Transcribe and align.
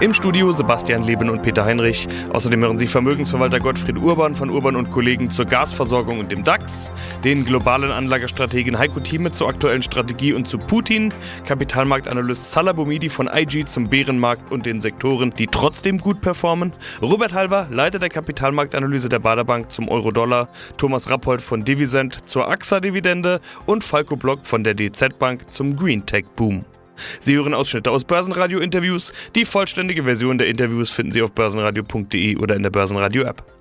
Im 0.00 0.14
Studio 0.14 0.52
Sebastian 0.52 1.02
Leben 1.02 1.28
und 1.28 1.42
Peter 1.42 1.64
Heinrich. 1.64 2.06
Außerdem 2.32 2.60
hören 2.60 2.78
Sie 2.78 2.86
Vermögensverwalter 2.86 3.58
Gottfried 3.58 3.98
Urban 3.98 4.32
von 4.32 4.48
Urban 4.48 4.76
und 4.76 4.92
Kollegen 4.92 5.28
zur 5.28 5.44
Gasversorgung 5.44 6.20
und 6.20 6.30
dem 6.30 6.44
DAX, 6.44 6.92
den 7.24 7.44
globalen 7.44 7.90
Anlagestrategen 7.90 8.78
Heiko 8.78 9.00
Thieme 9.00 9.32
zur 9.32 9.48
aktuellen 9.48 9.82
Strategie 9.82 10.34
und 10.34 10.46
zu 10.46 10.58
Putin, 10.58 11.12
Kapitalmarktanalyst 11.48 12.48
Salah 12.48 12.74
Boumidi 12.74 13.08
von 13.08 13.28
IG 13.34 13.64
zum 13.64 13.88
Bärenmarkt 13.88 14.52
und 14.52 14.66
den 14.66 14.80
Sektoren, 14.80 15.34
die 15.36 15.48
trotzdem 15.48 15.98
gut 15.98 16.20
performen, 16.20 16.72
Robert 17.02 17.32
Halver, 17.32 17.66
Leiter 17.68 17.98
der 17.98 18.08
Kapitalmarktanalyse 18.08 19.08
der 19.08 19.18
Baderbank 19.18 19.72
zum 19.72 19.88
Euro-Dollar, 19.88 20.48
Thomas 20.76 21.10
Rappold 21.10 21.42
von 21.42 21.64
Divisent 21.64 22.20
zur 22.24 22.48
AXA-Dividende 22.48 23.40
und 23.66 23.82
Falco 23.82 24.14
Block 24.14 24.46
von 24.46 24.62
der 24.62 24.74
DZ 24.74 25.18
Bank 25.18 25.50
zum 25.50 25.74
Green 25.74 26.06
Tech 26.06 26.24
Boom. 26.36 26.64
Sie 27.20 27.34
hören 27.36 27.54
Ausschnitte 27.54 27.90
aus 27.90 28.04
Börsenradio-Interviews. 28.04 29.12
Die 29.34 29.44
vollständige 29.44 30.04
Version 30.04 30.38
der 30.38 30.48
Interviews 30.48 30.90
finden 30.90 31.12
Sie 31.12 31.22
auf 31.22 31.32
börsenradio.de 31.32 32.36
oder 32.36 32.56
in 32.56 32.62
der 32.62 32.70
Börsenradio-App. 32.70 33.57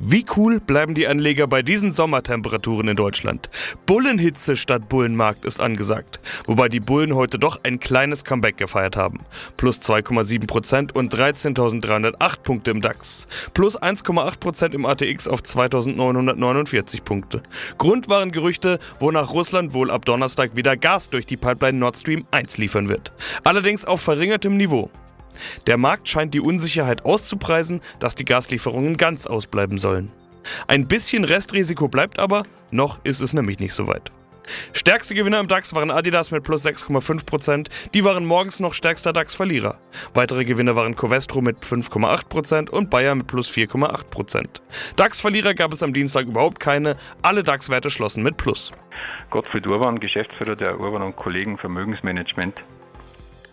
Wie 0.00 0.24
cool 0.36 0.60
bleiben 0.60 0.94
die 0.94 1.06
Anleger 1.06 1.46
bei 1.46 1.62
diesen 1.62 1.90
Sommertemperaturen 1.90 2.88
in 2.88 2.96
Deutschland? 2.96 3.50
Bullenhitze 3.86 4.56
statt 4.56 4.88
Bullenmarkt 4.88 5.44
ist 5.44 5.60
angesagt, 5.60 6.20
wobei 6.46 6.68
die 6.68 6.80
Bullen 6.80 7.14
heute 7.14 7.38
doch 7.38 7.60
ein 7.62 7.80
kleines 7.80 8.24
Comeback 8.24 8.56
gefeiert 8.56 8.96
haben. 8.96 9.20
Plus 9.56 9.80
2,7% 9.80 10.92
und 10.92 11.14
13.308 11.14 12.40
Punkte 12.42 12.70
im 12.70 12.80
DAX. 12.80 13.26
Plus 13.54 13.80
1,8% 13.80 14.74
im 14.74 14.86
ATX 14.86 15.28
auf 15.28 15.40
2.949 15.40 17.02
Punkte. 17.02 17.42
Grund 17.78 18.08
waren 18.08 18.32
Gerüchte, 18.32 18.78
wonach 19.00 19.32
Russland 19.32 19.74
wohl 19.74 19.90
ab 19.90 20.04
Donnerstag 20.04 20.56
wieder 20.56 20.76
Gas 20.76 21.10
durch 21.10 21.26
die 21.26 21.36
Pipeline 21.36 21.78
Nord 21.78 21.98
Stream 21.98 22.26
1 22.30 22.58
liefern 22.58 22.88
wird. 22.88 23.12
Allerdings 23.44 23.84
auf 23.84 24.00
verringertem 24.00 24.56
Niveau. 24.56 24.90
Der 25.66 25.76
Markt 25.76 26.08
scheint 26.08 26.34
die 26.34 26.40
Unsicherheit 26.40 27.04
auszupreisen, 27.04 27.80
dass 28.00 28.14
die 28.14 28.24
Gaslieferungen 28.24 28.96
ganz 28.96 29.26
ausbleiben 29.26 29.78
sollen. 29.78 30.10
Ein 30.66 30.88
bisschen 30.88 31.24
Restrisiko 31.24 31.88
bleibt 31.88 32.18
aber, 32.18 32.42
noch 32.70 33.04
ist 33.04 33.20
es 33.20 33.32
nämlich 33.32 33.58
nicht 33.60 33.74
so 33.74 33.86
weit. 33.86 34.10
Stärkste 34.72 35.14
Gewinner 35.14 35.40
im 35.40 35.48
DAX 35.48 35.74
waren 35.74 35.90
Adidas 35.90 36.30
mit 36.30 36.42
plus 36.42 36.64
6,5%, 36.64 37.68
die 37.94 38.04
waren 38.04 38.24
morgens 38.24 38.60
noch 38.60 38.74
stärkster 38.74 39.12
DAX-Verlierer. 39.12 39.78
Weitere 40.14 40.44
Gewinner 40.44 40.74
waren 40.76 40.96
Covestro 40.96 41.40
mit 41.40 41.58
5,8% 41.58 42.70
und 42.70 42.90
Bayer 42.90 43.14
mit 43.14 43.26
plus 43.26 43.50
4,8%. 43.50 44.46
DAX-Verlierer 44.96 45.54
gab 45.54 45.72
es 45.72 45.82
am 45.82 45.92
Dienstag 45.92 46.26
überhaupt 46.26 46.60
keine, 46.60 46.96
alle 47.22 47.42
DAX-Werte 47.42 47.90
schlossen 47.90 48.22
mit 48.22 48.36
Plus. 48.36 48.72
Gottfried 49.30 49.66
Urban, 49.66 50.00
Geschäftsführer 50.00 50.56
der 50.56 50.80
Urban 50.80 51.02
und 51.02 51.16
Kollegen 51.16 51.56
Vermögensmanagement. 51.56 52.56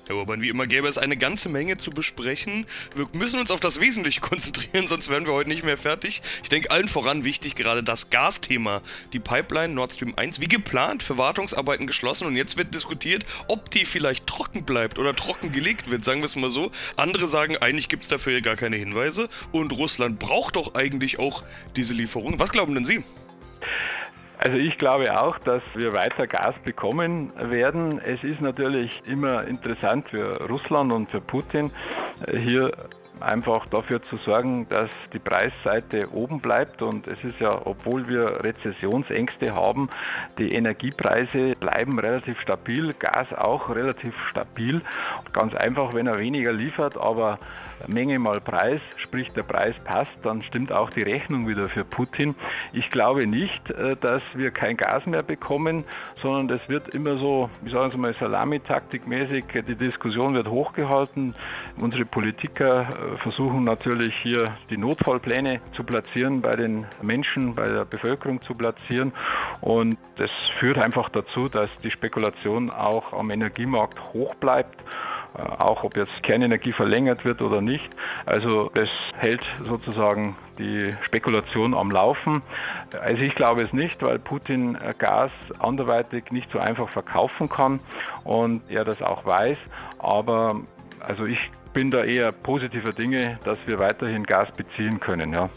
Herr 0.10 0.16
Urban, 0.16 0.42
wie 0.42 0.50
immer 0.50 0.66
gäbe 0.66 0.88
es 0.88 0.98
eine 0.98 1.18
ganze 1.18 1.50
Menge 1.50 1.78
zu 1.78 1.92
besprechen. 1.92 2.66
Wir 2.96 3.08
müssen 3.14 3.40
uns 3.40 3.52
auf 3.52 3.60
das 3.60 3.80
Wesentliche 3.80 4.22
konzentrieren, 4.22 4.88
sonst 4.88 5.08
werden 5.08 5.28
wir 5.28 5.34
heute 5.34 5.50
nicht 5.50 5.64
mehr 5.64 5.78
fertig. 5.78 6.24
Ich 6.42 6.50
denke 6.50 6.72
allen 6.72 6.88
voran 6.88 7.24
wichtig 7.24 7.54
gerade 7.54 7.84
das 7.84 8.10
Gasthema. 8.10 8.82
Die 9.14 9.20
Pipeline 9.20 9.72
Nord 9.76 9.94
Stream 9.94 10.16
1, 10.16 10.42
wie 10.42 10.48
geplant, 10.48 11.04
für 11.04 11.20
Wartungsarbeiten 11.20 11.86
geschlossen 11.86 12.26
und 12.26 12.36
jetzt 12.36 12.58
wird 12.58 12.74
diskutiert, 12.74 13.24
ob 13.48 13.70
die 13.70 13.86
vielleicht 13.86 14.26
trocken 14.26 14.64
bleibt 14.64 14.98
oder 14.98 15.16
trocken 15.16 15.52
gelegt 15.52 15.92
wird, 15.92 16.04
sagen 16.04 16.22
wir 16.22 16.26
es 16.26 16.36
mal 16.36 16.50
so. 16.50 16.72
Andere 16.96 17.28
sagen, 17.28 17.58
eigentlich 17.58 17.88
gibt 17.88 18.02
es 18.02 18.10
dafür 18.10 18.42
gar 18.42 18.56
keine 18.56 18.78
Hinweise 18.78 19.30
und 19.52 19.78
Russland 19.78 20.18
braucht 20.18 20.56
doch 20.56 20.74
eigentlich 20.74 21.20
auch 21.20 21.44
diese 21.76 21.94
Lieferung. 21.94 22.40
Was 22.40 22.50
glauben 22.50 22.74
denn 22.74 22.86
Sie? 22.86 23.04
Also 24.42 24.58
ich 24.58 24.78
glaube 24.78 25.20
auch, 25.20 25.38
dass 25.40 25.62
wir 25.76 25.92
weiter 25.92 26.26
Gas 26.26 26.56
bekommen 26.64 27.34
werden. 27.38 28.00
Es 28.00 28.24
ist 28.24 28.40
natürlich 28.40 29.02
immer 29.06 29.46
interessant 29.46 30.08
für 30.08 30.48
Russland 30.48 30.94
und 30.94 31.12
für 31.12 31.20
Putin, 31.20 31.72
äh, 32.26 32.38
hier 32.38 32.72
einfach 33.22 33.66
dafür 33.68 34.02
zu 34.04 34.18
sorgen, 34.18 34.68
dass 34.70 34.90
die 35.14 35.20
Preisseite 35.20 36.12
oben 36.14 36.40
bleibt. 36.40 36.82
Und 36.82 37.08
es 37.08 37.24
ist 37.24 37.40
ja, 37.40 37.62
obwohl 37.66 38.08
wir 38.08 38.44
Rezessionsängste 38.44 39.56
haben, 39.56 39.90
die 40.38 40.54
Energiepreise 40.54 41.54
bleiben 41.60 42.00
relativ 42.00 42.40
stabil, 42.42 42.94
Gas 42.94 43.34
auch 43.34 43.70
relativ 43.70 44.16
stabil. 44.30 44.82
Ganz 45.34 45.56
einfach, 45.56 45.94
wenn 45.94 46.08
er 46.08 46.20
weniger 46.20 46.52
liefert, 46.52 46.98
aber 46.98 47.40
Menge 47.88 48.20
mal 48.20 48.42
Preis, 48.42 48.82
sprich 48.98 49.32
der 49.32 49.44
Preis 49.44 49.76
passt, 49.84 50.26
dann 50.26 50.42
stimmt 50.42 50.72
auch 50.72 50.90
die 50.90 51.02
Rechnung 51.02 51.48
wieder 51.48 51.70
für 51.70 51.86
Putin. 51.86 52.36
Ich 52.74 52.90
glaube 52.90 53.26
nicht, 53.26 53.70
äh, 53.72 53.96
dass 53.96 54.22
wir 54.34 54.52
kein 54.52 54.76
Gas 54.76 55.06
mehr 55.06 55.24
bekommen, 55.24 55.86
sondern 56.22 56.48
das 56.48 56.68
wird 56.68 56.90
immer 56.90 57.18
so, 57.18 57.50
wie 57.62 57.72
sagen 57.72 57.92
Sie 57.92 57.98
mal, 57.98 58.14
Salamitaktikmäßig, 58.14 59.46
die 59.68 59.76
Diskussion 59.76 60.34
wird 60.34 60.50
hochgehalten. 60.50 61.36
Unsere 61.78 62.06
Politiker 62.06 62.90
äh, 62.90 63.09
versuchen 63.18 63.64
natürlich 63.64 64.16
hier 64.16 64.54
die 64.70 64.78
Notfallpläne 64.78 65.62
zu 65.76 65.84
platzieren, 65.84 66.42
bei 66.42 66.56
den 66.56 66.86
Menschen, 67.02 67.56
bei 67.56 67.68
der 67.68 67.86
Bevölkerung 67.86 68.42
zu 68.42 68.54
platzieren. 68.54 69.14
Und 69.62 69.98
das 70.18 70.32
führt 70.60 70.78
einfach 70.78 71.10
dazu, 71.10 71.48
dass 71.48 71.70
die 71.84 71.92
Spekulation 71.92 72.70
auch 72.70 73.14
am 73.14 73.32
Energiemarkt 73.32 74.14
hoch 74.14 74.36
bleibt. 74.36 74.84
Äh, 75.38 75.42
auch 75.42 75.84
ob 75.84 75.96
jetzt 75.96 76.24
Kernenergie 76.24 76.74
verlängert 76.74 77.24
wird 77.26 77.42
oder 77.42 77.62
nicht. 77.62 77.90
Also 78.26 78.72
das 78.74 78.90
hält 79.18 79.46
sozusagen 79.64 80.36
die 80.58 80.94
Spekulation 81.04 81.74
am 81.74 81.92
Laufen. 81.92 82.42
Also 83.02 83.22
ich 83.22 83.36
glaube 83.36 83.64
es 83.64 83.74
nicht, 83.74 84.02
weil 84.02 84.20
Putin 84.20 84.78
Gas 84.98 85.32
anderweitig 85.60 86.32
nicht 86.32 86.52
so 86.52 86.60
einfach 86.60 86.90
verkaufen 86.90 87.48
kann 87.50 87.80
und 88.24 88.64
er 88.70 88.84
das 88.84 89.02
auch 89.02 89.26
weiß. 89.26 89.58
Aber 90.00 90.62
also 91.00 91.26
ich 91.26 91.52
bin 91.74 91.92
da 91.92 92.04
eher 92.04 92.32
positiver 92.32 92.92
Dinge, 92.92 93.40
dass 93.44 93.58
wir 93.66 93.80
weiterhin 93.80 94.24
Gas 94.24 94.50
beziehen 94.56 95.00
können. 95.00 95.34
Ja 95.34 95.50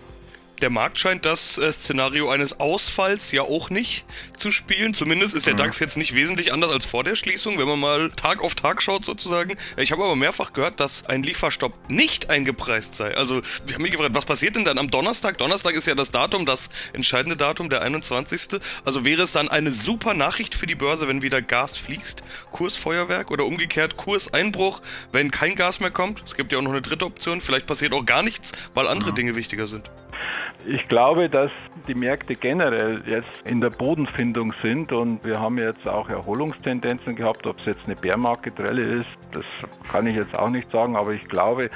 der 0.62 0.70
Markt 0.70 0.98
scheint 0.98 1.24
das 1.24 1.58
äh, 1.58 1.72
Szenario 1.72 2.30
eines 2.30 2.60
Ausfalls 2.60 3.32
ja 3.32 3.42
auch 3.42 3.68
nicht 3.68 4.04
zu 4.36 4.52
spielen. 4.52 4.94
Zumindest 4.94 5.34
ist 5.34 5.46
der 5.46 5.54
mhm. 5.54 5.58
DAX 5.58 5.80
jetzt 5.80 5.96
nicht 5.96 6.14
wesentlich 6.14 6.52
anders 6.52 6.70
als 6.70 6.84
vor 6.84 7.02
der 7.02 7.16
Schließung, 7.16 7.58
wenn 7.58 7.66
man 7.66 7.80
mal 7.80 8.10
Tag 8.10 8.40
auf 8.40 8.54
Tag 8.54 8.80
schaut 8.80 9.04
sozusagen. 9.04 9.56
Ich 9.76 9.90
habe 9.90 10.04
aber 10.04 10.14
mehrfach 10.14 10.52
gehört, 10.52 10.78
dass 10.78 11.06
ein 11.06 11.24
Lieferstopp 11.24 11.90
nicht 11.90 12.30
eingepreist 12.30 12.94
sei. 12.94 13.16
Also 13.16 13.42
ich 13.66 13.72
habe 13.72 13.82
mich 13.82 13.92
gefragt, 13.92 14.14
was 14.14 14.24
passiert 14.24 14.54
denn 14.54 14.64
dann 14.64 14.78
am 14.78 14.90
Donnerstag? 14.90 15.36
Donnerstag 15.38 15.74
ist 15.74 15.86
ja 15.86 15.96
das 15.96 16.12
Datum, 16.12 16.46
das 16.46 16.70
entscheidende 16.92 17.36
Datum, 17.36 17.68
der 17.68 17.82
21. 17.82 18.60
Also 18.84 19.04
wäre 19.04 19.22
es 19.22 19.32
dann 19.32 19.48
eine 19.48 19.72
super 19.72 20.14
Nachricht 20.14 20.54
für 20.54 20.66
die 20.66 20.76
Börse, 20.76 21.08
wenn 21.08 21.22
wieder 21.22 21.42
Gas 21.42 21.76
fließt, 21.76 22.22
Kursfeuerwerk 22.52 23.32
oder 23.32 23.46
umgekehrt 23.46 23.96
Kurseinbruch, 23.96 24.80
wenn 25.10 25.32
kein 25.32 25.56
Gas 25.56 25.80
mehr 25.80 25.90
kommt. 25.90 26.22
Es 26.24 26.36
gibt 26.36 26.52
ja 26.52 26.58
auch 26.58 26.62
noch 26.62 26.70
eine 26.70 26.82
dritte 26.82 27.04
Option. 27.04 27.40
Vielleicht 27.40 27.66
passiert 27.66 27.92
auch 27.92 28.06
gar 28.06 28.22
nichts, 28.22 28.52
weil 28.74 28.86
andere 28.86 29.10
mhm. 29.10 29.16
Dinge 29.16 29.36
wichtiger 29.36 29.66
sind. 29.66 29.90
Ich 30.64 30.88
glaube, 30.88 31.28
dass 31.28 31.50
die 31.88 31.94
Märkte 31.94 32.36
generell 32.36 33.02
jetzt 33.06 33.30
in 33.44 33.60
der 33.60 33.70
Bodenfindung 33.70 34.54
sind 34.62 34.92
und 34.92 35.24
wir 35.24 35.40
haben 35.40 35.58
jetzt 35.58 35.88
auch 35.88 36.08
Erholungstendenzen 36.08 37.16
gehabt. 37.16 37.46
Ob 37.46 37.58
es 37.58 37.66
jetzt 37.66 37.84
eine 37.86 37.96
Bärmarktgetrelle 37.96 39.00
ist, 39.00 39.10
das 39.32 39.44
kann 39.90 40.06
ich 40.06 40.14
jetzt 40.14 40.36
auch 40.38 40.50
nicht 40.50 40.70
sagen, 40.70 40.94
aber 40.94 41.12
ich 41.12 41.24
glaube, 41.28 41.68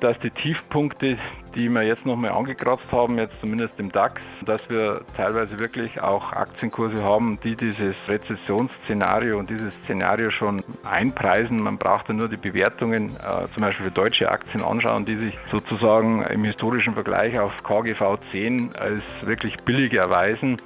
dass 0.00 0.18
die 0.18 0.30
Tiefpunkte, 0.30 1.16
die 1.56 1.70
wir 1.70 1.82
jetzt 1.82 2.04
nochmal 2.04 2.32
angekratzt 2.32 2.84
haben, 2.92 3.18
jetzt 3.18 3.40
zumindest 3.40 3.80
im 3.80 3.90
DAX, 3.90 4.20
dass 4.44 4.60
wir 4.68 5.00
teilweise 5.16 5.58
wirklich 5.58 6.00
auch 6.00 6.32
Aktienkurse 6.32 7.02
haben, 7.02 7.38
die 7.42 7.56
dieses 7.56 7.96
Rezessionsszenario 8.06 9.38
und 9.38 9.48
dieses 9.48 9.72
Szenario 9.84 10.30
schon 10.30 10.62
einpreisen. 10.84 11.62
Man 11.62 11.78
braucht 11.78 12.08
ja 12.08 12.14
nur 12.14 12.28
die 12.28 12.36
Bewertungen 12.36 13.08
äh, 13.08 13.46
zum 13.54 13.62
Beispiel 13.62 13.86
für 13.86 13.92
deutsche 13.92 14.30
Aktien 14.30 14.62
anschauen, 14.62 15.06
die 15.06 15.16
sich 15.16 15.34
sozusagen 15.50 16.22
im 16.24 16.44
historischen 16.44 16.92
Vergleich 16.92 17.38
auf 17.38 17.52
KGV 17.64 18.18
10 18.32 18.76
als 18.76 19.02
wirklich 19.22 19.56
billig 19.64 19.94
erweisen. 19.94 20.58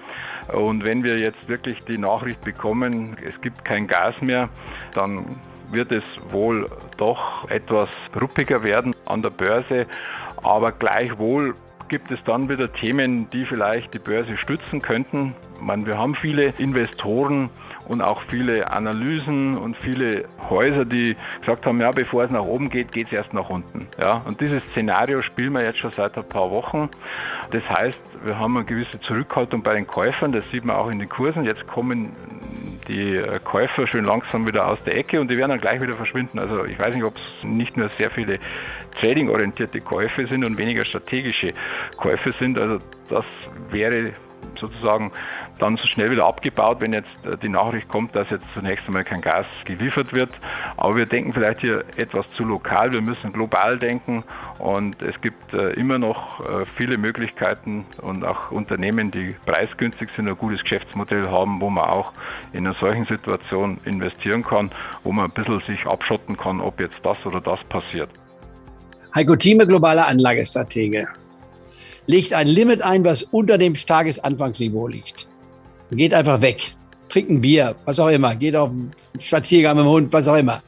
Und 0.53 0.83
wenn 0.83 1.05
wir 1.05 1.19
jetzt 1.19 1.49
wirklich 1.49 1.79
die 1.85 1.99
Nachricht 1.99 2.41
bekommen, 2.41 3.17
es 3.27 3.41
gibt 3.41 3.65
kein 3.65 3.87
Gas 3.87 4.21
mehr, 4.21 4.49
dann 4.95 5.25
wird 5.73 5.93
es 5.93 6.03
wohl 6.31 6.69
doch 6.97 7.49
etwas 7.49 7.89
ruppiger 8.21 8.65
werden 8.65 8.95
an 9.07 9.23
der 9.23 9.31
Börse, 9.31 9.87
aber 10.43 10.73
gleichwohl 10.73 11.55
gibt 11.89 12.11
es 12.11 12.23
dann 12.25 12.49
wieder 12.49 12.73
Themen, 12.73 13.29
die 13.31 13.45
vielleicht 13.45 13.93
die 13.93 13.99
Börse 13.99 14.37
stützen 14.37 14.81
könnten. 14.81 15.35
meine, 15.61 15.87
wir 15.87 15.99
haben 15.99 16.15
viele 16.15 16.55
Investoren 16.59 17.51
und 17.91 18.03
auch 18.03 18.23
viele 18.29 18.71
Analysen 18.71 19.59
und 19.59 19.77
viele 19.77 20.25
Häuser, 20.49 20.85
die 20.85 21.17
gesagt 21.41 21.67
haben, 21.67 21.81
ja, 21.81 21.91
bevor 21.91 22.23
es 22.23 22.31
nach 22.31 22.45
oben 22.45 22.71
geht, 22.71 22.93
geht 22.93 23.09
es 23.09 23.13
erst 23.13 23.35
nach 23.35 23.51
unten. 23.51 23.89
Ja, 23.99 24.23
und 24.27 24.41
dieses 24.41 24.63
Szenario 24.71 25.23
spielen 25.23 25.55
wir 25.55 25.65
jetzt 25.65 25.81
schon 25.81 25.91
seit 25.91 26.17
ein 26.17 26.29
paar 26.29 26.53
Wochen. 26.53 26.89
Das 27.51 27.65
heißt, 27.69 27.99
wir 28.25 28.39
haben 28.39 28.57
eine 28.57 28.65
gewisse 28.65 29.01
Zurückhaltung 29.01 29.65
bei 29.65 29.75
den 29.75 29.89
Käufern, 29.89 30.31
das 30.31 30.49
sieht 30.53 30.65
man 30.65 30.77
auch 30.77 30.89
in 30.89 31.01
den 31.01 31.09
Kursen. 31.09 31.43
Jetzt 31.43 31.67
kommen 31.67 32.13
die 32.87 33.17
äh, 33.17 33.41
Käufer 33.43 33.89
schön 33.89 34.05
langsam 34.05 34.47
wieder 34.47 34.69
aus 34.69 34.79
der 34.85 34.97
Ecke 34.97 35.21
und 35.21 35.29
die 35.29 35.37
werden 35.37 35.51
dann 35.51 35.61
gleich 35.61 35.81
wieder 35.81 35.95
verschwinden. 35.95 36.39
Also 36.39 36.65
ich 36.67 36.79
weiß 36.79 36.95
nicht, 36.95 37.05
ob 37.05 37.17
es 37.17 37.23
nicht 37.43 37.77
nur 37.77 37.89
sehr 37.99 38.13
viele 38.13 38.39
trading-orientierte 39.01 39.81
Käufe 39.81 40.29
sind 40.29 40.45
und 40.45 40.59
weniger 40.59 40.85
strategische 40.85 41.55
Käufe 41.97 42.33
sind. 42.39 42.57
Also 42.57 42.79
das 43.09 43.25
wäre 43.71 44.13
sozusagen 44.59 45.13
dann 45.61 45.77
so 45.77 45.87
schnell 45.87 46.11
wieder 46.11 46.27
abgebaut, 46.27 46.79
wenn 46.81 46.93
jetzt 46.93 47.09
äh, 47.25 47.37
die 47.43 47.49
Nachricht 47.49 47.89
kommt, 47.89 48.15
dass 48.17 48.29
jetzt 48.31 48.47
zunächst 48.55 48.87
einmal 48.87 49.05
kein 49.05 49.21
Gas 49.21 49.47
geliefert 49.65 50.13
wird. 50.13 50.31
Aber 50.77 50.97
wir 50.97 51.07
denken 51.07 51.33
vielleicht 51.33 51.61
hier 51.61 51.85
etwas 51.97 52.27
zu 52.37 52.45
lokal. 52.45 52.93
Wir 52.93 53.01
müssen 53.01 53.33
global 53.33 53.79
denken 53.79 54.25
und 54.59 55.01
es 55.03 55.21
gibt 55.21 55.53
äh, 55.53 55.71
immer 55.73 55.99
noch 55.99 56.41
äh, 56.41 56.65
viele 56.77 56.99
Möglichkeiten 56.99 57.85
und 58.03 58.25
auch 58.25 58.51
Unternehmen, 58.51 59.11
die 59.11 59.35
preisgünstig 59.47 60.11
sind, 60.17 60.29
ein 60.29 60.37
gutes 60.37 60.63
Geschäftsmodell 60.63 61.29
haben, 61.29 61.61
wo 61.61 61.71
man 61.71 61.85
auch 61.85 62.13
in 62.53 62.67
einer 62.67 62.77
solchen 62.77 63.05
Situation 63.05 63.79
investieren 63.85 64.43
kann, 64.43 64.71
wo 65.05 65.13
man 65.13 65.27
ein 65.27 65.31
bisschen 65.33 65.61
sich 65.67 65.87
abschotten 65.87 66.37
kann, 66.37 66.61
ob 66.61 66.81
jetzt 66.81 66.99
das 67.03 67.25
oder 67.27 67.41
das 67.41 67.63
passiert. 67.65 68.11
Heiko 69.15 69.35
Thieme, 69.35 69.67
globaler 69.67 70.07
Anlagestratege, 70.07 71.09
legt 72.07 72.33
ein 72.33 72.47
Limit 72.47 72.83
ein, 72.83 73.05
was 73.05 73.25
unter 73.25 73.59
dem 73.59 73.75
Tagesanfangsniveau 73.75 74.87
liegt. 74.87 75.29
Geht 75.91 76.15
einfach 76.15 76.41
weg. 76.41 76.75
Trinkt 77.09 77.31
ein 77.31 77.41
Bier, 77.41 77.75
was 77.85 77.99
auch 77.99 78.09
immer. 78.09 78.35
Geht 78.37 78.55
auf 78.55 78.71
einen 78.71 78.93
Spaziergang 79.19 79.77
mit 79.77 79.85
dem 79.85 79.91
Hund, 79.91 80.13
was 80.13 80.29
auch 80.29 80.37
immer. 80.37 80.63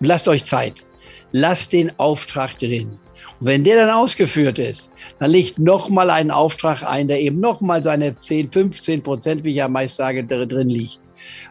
Lasst 0.00 0.28
euch 0.28 0.44
Zeit. 0.44 0.84
Lasst 1.32 1.72
den 1.72 1.92
Auftrag 1.98 2.56
drin. 2.58 2.98
Und 3.40 3.46
wenn 3.46 3.64
der 3.64 3.76
dann 3.76 3.90
ausgeführt 3.90 4.58
ist, 4.58 4.90
dann 5.18 5.30
legt 5.30 5.58
nochmal 5.58 6.10
einen 6.10 6.30
Auftrag 6.30 6.82
ein, 6.82 7.08
der 7.08 7.20
eben 7.20 7.40
nochmal 7.40 7.82
seine 7.82 8.14
10, 8.14 8.50
15 8.50 9.02
Prozent, 9.02 9.44
wie 9.44 9.50
ich 9.50 9.56
ja 9.56 9.68
meist 9.68 9.96
sage, 9.96 10.24
drin 10.24 10.68
liegt. 10.68 11.00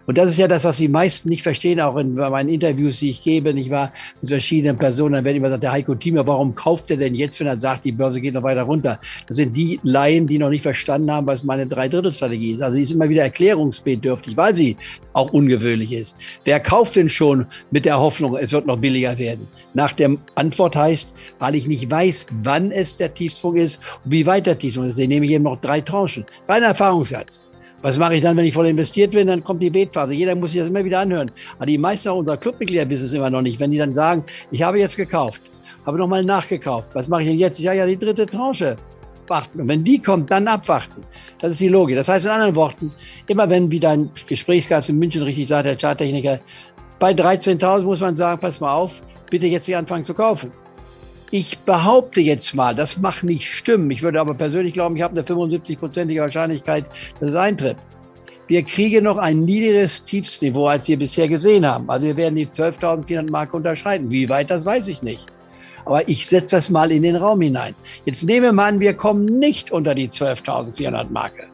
Und 0.05 0.17
das 0.17 0.27
ist 0.29 0.37
ja 0.37 0.47
das, 0.47 0.65
was 0.65 0.77
die 0.77 0.87
meisten 0.87 1.29
nicht 1.29 1.43
verstehen, 1.43 1.79
auch 1.79 1.95
in 1.97 2.15
meinen 2.15 2.49
Interviews, 2.49 2.99
die 2.99 3.09
ich 3.09 3.21
gebe, 3.21 3.53
nicht 3.53 3.69
wahr, 3.69 3.91
mit 4.21 4.29
verschiedenen 4.29 4.77
Personen. 4.77 5.13
Dann 5.13 5.25
wird 5.25 5.35
immer 5.35 5.47
gesagt, 5.47 5.63
der 5.63 5.71
Heiko 5.71 5.95
Thiemer, 5.95 6.27
warum 6.27 6.53
kauft 6.55 6.91
er 6.91 6.97
denn 6.97 7.15
jetzt, 7.15 7.39
wenn 7.39 7.47
er 7.47 7.59
sagt, 7.59 7.85
die 7.85 7.91
Börse 7.91 8.19
geht 8.19 8.33
noch 8.33 8.43
weiter 8.43 8.63
runter? 8.63 8.99
Das 9.27 9.37
sind 9.37 9.55
die 9.55 9.79
Laien, 9.83 10.27
die 10.27 10.37
noch 10.37 10.49
nicht 10.49 10.61
verstanden 10.61 11.11
haben, 11.11 11.27
was 11.27 11.43
meine 11.43 11.65
Dreidrittelstrategie 11.65 12.53
ist. 12.53 12.61
Also 12.61 12.75
sie 12.75 12.81
ist 12.81 12.91
immer 12.91 13.09
wieder 13.09 13.23
erklärungsbedürftig, 13.23 14.35
weil 14.35 14.55
sie 14.55 14.75
auch 15.13 15.31
ungewöhnlich 15.31 15.93
ist. 15.93 16.15
Wer 16.43 16.59
kauft 16.59 16.95
denn 16.95 17.09
schon 17.09 17.45
mit 17.71 17.85
der 17.85 17.99
Hoffnung, 17.99 18.35
es 18.35 18.51
wird 18.51 18.67
noch 18.67 18.77
billiger 18.77 19.17
werden? 19.17 19.47
Nach 19.73 19.93
der 19.93 20.15
Antwort 20.35 20.75
heißt, 20.75 21.13
weil 21.53 21.59
ich 21.59 21.67
nicht 21.67 21.91
weiß, 21.91 22.25
wann 22.41 22.71
es 22.71 22.97
der 22.97 23.13
Tiefspunkt 23.13 23.59
ist 23.59 23.79
und 24.03 24.11
wie 24.11 24.25
weit 24.25 24.47
der 24.47 24.57
Tiefspunkt 24.57 24.89
ist, 24.89 24.97
nehme 24.97 25.23
ich 25.23 25.31
eben 25.31 25.43
noch 25.43 25.61
drei 25.61 25.81
Tranchen. 25.81 26.25
Reiner 26.47 26.67
Erfahrungssatz. 26.67 27.45
Was 27.83 27.99
mache 27.99 28.15
ich 28.15 28.21
dann, 28.21 28.35
wenn 28.37 28.45
ich 28.45 28.55
voll 28.55 28.65
investiert 28.65 29.11
bin? 29.11 29.27
Dann 29.27 29.43
kommt 29.43 29.61
die 29.61 29.69
Betphase. 29.69 30.13
Jeder 30.13 30.33
muss 30.33 30.51
sich 30.51 30.61
das 30.61 30.69
immer 30.69 30.83
wieder 30.83 31.01
anhören. 31.01 31.29
Aber 31.57 31.67
die 31.67 31.77
meisten 31.77 32.09
unserer 32.09 32.37
Clubmitglieder 32.37 32.89
wissen 32.89 33.05
es 33.05 33.13
immer 33.13 33.29
noch 33.29 33.43
nicht. 33.43 33.59
Wenn 33.59 33.69
die 33.69 33.77
dann 33.77 33.93
sagen, 33.93 34.23
ich 34.49 34.63
habe 34.63 34.79
jetzt 34.79 34.97
gekauft, 34.97 35.41
habe 35.85 35.99
nochmal 35.99 36.23
nachgekauft. 36.25 36.89
Was 36.93 37.07
mache 37.07 37.21
ich 37.21 37.27
denn 37.27 37.37
jetzt? 37.37 37.59
Ja, 37.59 37.73
ja, 37.73 37.85
die 37.85 37.99
dritte 37.99 38.25
Tranche. 38.25 38.75
Warten. 39.27 39.61
Und 39.61 39.67
wenn 39.67 39.83
die 39.83 40.01
kommt, 40.01 40.31
dann 40.31 40.47
abwarten. 40.47 41.03
Das 41.39 41.51
ist 41.51 41.61
die 41.61 41.67
Logik. 41.67 41.95
Das 41.95 42.09
heißt 42.09 42.25
in 42.25 42.31
anderen 42.31 42.55
Worten, 42.55 42.91
immer 43.27 43.47
wenn 43.49 43.69
wieder 43.69 43.91
ein 43.91 44.09
Gesprächsgast 44.27 44.89
in 44.89 44.97
München 44.97 45.21
richtig 45.21 45.47
sagt, 45.47 45.65
der 45.65 45.77
Charttechniker, 45.77 46.39
bei 46.99 47.11
13.000 47.11 47.83
muss 47.83 47.99
man 47.99 48.15
sagen, 48.15 48.41
pass 48.41 48.59
mal 48.59 48.73
auf, 48.73 49.01
bitte 49.29 49.47
jetzt 49.47 49.67
nicht 49.67 49.77
anfangen 49.77 50.03
zu 50.03 50.13
kaufen. 50.13 50.51
Ich 51.33 51.57
behaupte 51.57 52.21
jetzt 52.21 52.53
mal, 52.53 52.75
das 52.75 52.99
mag 52.99 53.23
nicht 53.23 53.51
stimmen. 53.51 53.89
Ich 53.89 54.03
würde 54.03 54.21
aber 54.21 54.35
persönlich 54.35 54.75
glauben, 54.75 54.95
ich 54.95 55.01
habe 55.01 55.19
eine 55.19 55.27
75-prozentige 55.27 56.21
Wahrscheinlichkeit, 56.21 56.85
dass 57.19 57.29
es 57.29 57.35
eintritt. 57.35 57.75
Wir 58.45 58.61
kriegen 58.61 59.05
noch 59.05 59.17
ein 59.17 59.39
niedrigeres 59.39 60.03
Tiefsniveau, 60.03 60.67
als 60.67 60.87
wir 60.87 60.99
bisher 60.99 61.27
gesehen 61.27 61.65
haben. 61.65 61.89
Also 61.89 62.05
wir 62.05 62.17
werden 62.17 62.35
die 62.35 62.45
12.400 62.45 63.31
Marke 63.31 63.57
unterschreiten. 63.57 64.11
Wie 64.11 64.29
weit, 64.29 64.51
das 64.51 64.63
weiß 64.63 64.87
ich 64.89 65.01
nicht. 65.01 65.25
Aber 65.85 66.07
ich 66.07 66.27
setze 66.27 66.57
das 66.57 66.69
mal 66.69 66.91
in 66.91 67.01
den 67.01 67.15
Raum 67.15 67.41
hinein. 67.41 67.73
Jetzt 68.05 68.23
nehmen 68.25 68.43
wir 68.43 68.53
mal 68.53 68.69
an, 68.69 68.79
wir 68.79 68.93
kommen 68.93 69.25
nicht 69.39 69.71
unter 69.71 69.95
die 69.95 70.09
12.400 70.09 71.09
Marke. 71.09 71.47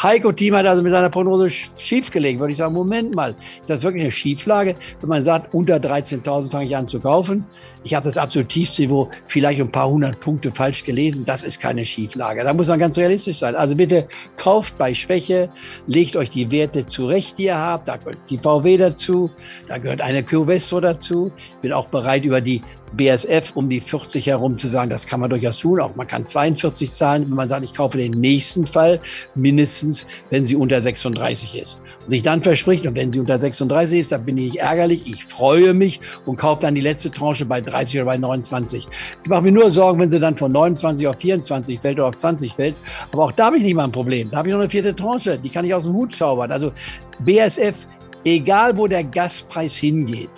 Heiko 0.00 0.30
Thiem 0.30 0.54
hat 0.54 0.64
also 0.64 0.82
mit 0.82 0.92
seiner 0.92 1.08
Prognose 1.08 1.50
schiefgelegt. 1.50 2.38
Würde 2.38 2.52
ich 2.52 2.58
sagen, 2.58 2.72
Moment 2.72 3.16
mal, 3.16 3.34
ist 3.60 3.68
das 3.68 3.82
wirklich 3.82 4.02
eine 4.02 4.12
Schieflage, 4.12 4.76
wenn 5.00 5.08
man 5.08 5.24
sagt, 5.24 5.52
unter 5.52 5.76
13.000 5.76 6.50
fange 6.50 6.66
ich 6.66 6.76
an 6.76 6.86
zu 6.86 7.00
kaufen? 7.00 7.44
Ich 7.82 7.94
habe 7.94 8.04
das 8.04 8.16
absolut 8.16 8.48
Tiefsniveau 8.48 9.08
vielleicht 9.24 9.60
ein 9.60 9.72
paar 9.72 9.88
hundert 9.88 10.20
Punkte 10.20 10.52
falsch 10.52 10.84
gelesen. 10.84 11.24
Das 11.24 11.42
ist 11.42 11.60
keine 11.60 11.84
Schieflage. 11.84 12.44
Da 12.44 12.54
muss 12.54 12.68
man 12.68 12.78
ganz 12.78 12.96
realistisch 12.96 13.38
sein. 13.38 13.56
Also 13.56 13.74
bitte 13.74 14.06
kauft 14.36 14.78
bei 14.78 14.94
Schwäche, 14.94 15.48
legt 15.88 16.14
euch 16.14 16.30
die 16.30 16.48
Werte 16.52 16.86
zurecht, 16.86 17.36
die 17.38 17.46
ihr 17.46 17.58
habt. 17.58 17.88
Da 17.88 17.96
gehört 17.96 18.18
die 18.30 18.38
VW 18.38 18.76
dazu, 18.76 19.30
da 19.66 19.78
gehört 19.78 20.00
eine 20.00 20.22
Covestro 20.22 20.80
dazu. 20.80 21.32
Ich 21.36 21.56
bin 21.62 21.72
auch 21.72 21.88
bereit, 21.88 22.24
über 22.24 22.40
die 22.40 22.62
BSF 22.96 23.52
um 23.54 23.68
die 23.68 23.80
40 23.80 24.26
herum 24.26 24.58
zu 24.58 24.68
sagen, 24.68 24.90
das 24.90 25.06
kann 25.06 25.20
man 25.20 25.30
durchaus 25.30 25.58
tun. 25.58 25.80
Auch 25.80 25.94
man 25.96 26.06
kann 26.06 26.26
42 26.26 26.92
zahlen, 26.92 27.24
wenn 27.28 27.36
man 27.36 27.48
sagt, 27.48 27.64
ich 27.64 27.74
kaufe 27.74 27.98
den 27.98 28.12
nächsten 28.12 28.66
Fall 28.66 29.00
mindestens, 29.34 30.06
wenn 30.30 30.46
sie 30.46 30.56
unter 30.56 30.80
36 30.80 31.60
ist. 31.60 31.78
Und 32.00 32.08
sich 32.08 32.22
dann 32.22 32.42
verspricht, 32.42 32.86
und 32.86 32.96
wenn 32.96 33.12
sie 33.12 33.20
unter 33.20 33.38
36 33.38 34.00
ist, 34.00 34.12
dann 34.12 34.24
bin 34.24 34.38
ich 34.38 34.60
ärgerlich, 34.60 35.06
ich 35.06 35.24
freue 35.24 35.74
mich 35.74 36.00
und 36.26 36.36
kaufe 36.36 36.62
dann 36.62 36.74
die 36.74 36.80
letzte 36.80 37.10
Tranche 37.10 37.44
bei 37.44 37.60
30 37.60 37.96
oder 37.96 38.06
bei 38.06 38.18
29. 38.18 38.86
Ich 39.22 39.28
mache 39.28 39.42
mir 39.42 39.52
nur 39.52 39.70
Sorgen, 39.70 40.00
wenn 40.00 40.10
sie 40.10 40.20
dann 40.20 40.36
von 40.36 40.52
29 40.52 41.06
auf 41.06 41.16
24 41.18 41.80
fällt 41.80 41.98
oder 41.98 42.08
auf 42.08 42.16
20 42.16 42.54
fällt. 42.54 42.76
Aber 43.12 43.24
auch 43.24 43.32
da 43.32 43.46
habe 43.46 43.58
ich 43.58 43.62
nicht 43.62 43.74
mal 43.74 43.84
ein 43.84 43.92
Problem. 43.92 44.30
Da 44.30 44.38
habe 44.38 44.48
ich 44.48 44.52
noch 44.52 44.60
eine 44.60 44.70
vierte 44.70 44.94
Tranche, 44.94 45.38
die 45.38 45.48
kann 45.48 45.64
ich 45.64 45.74
aus 45.74 45.84
dem 45.84 45.92
Hut 45.92 46.14
zaubern. 46.14 46.52
Also 46.52 46.72
BSF, 47.20 47.86
egal 48.24 48.76
wo 48.76 48.86
der 48.86 49.04
Gaspreis 49.04 49.76
hingeht, 49.76 50.30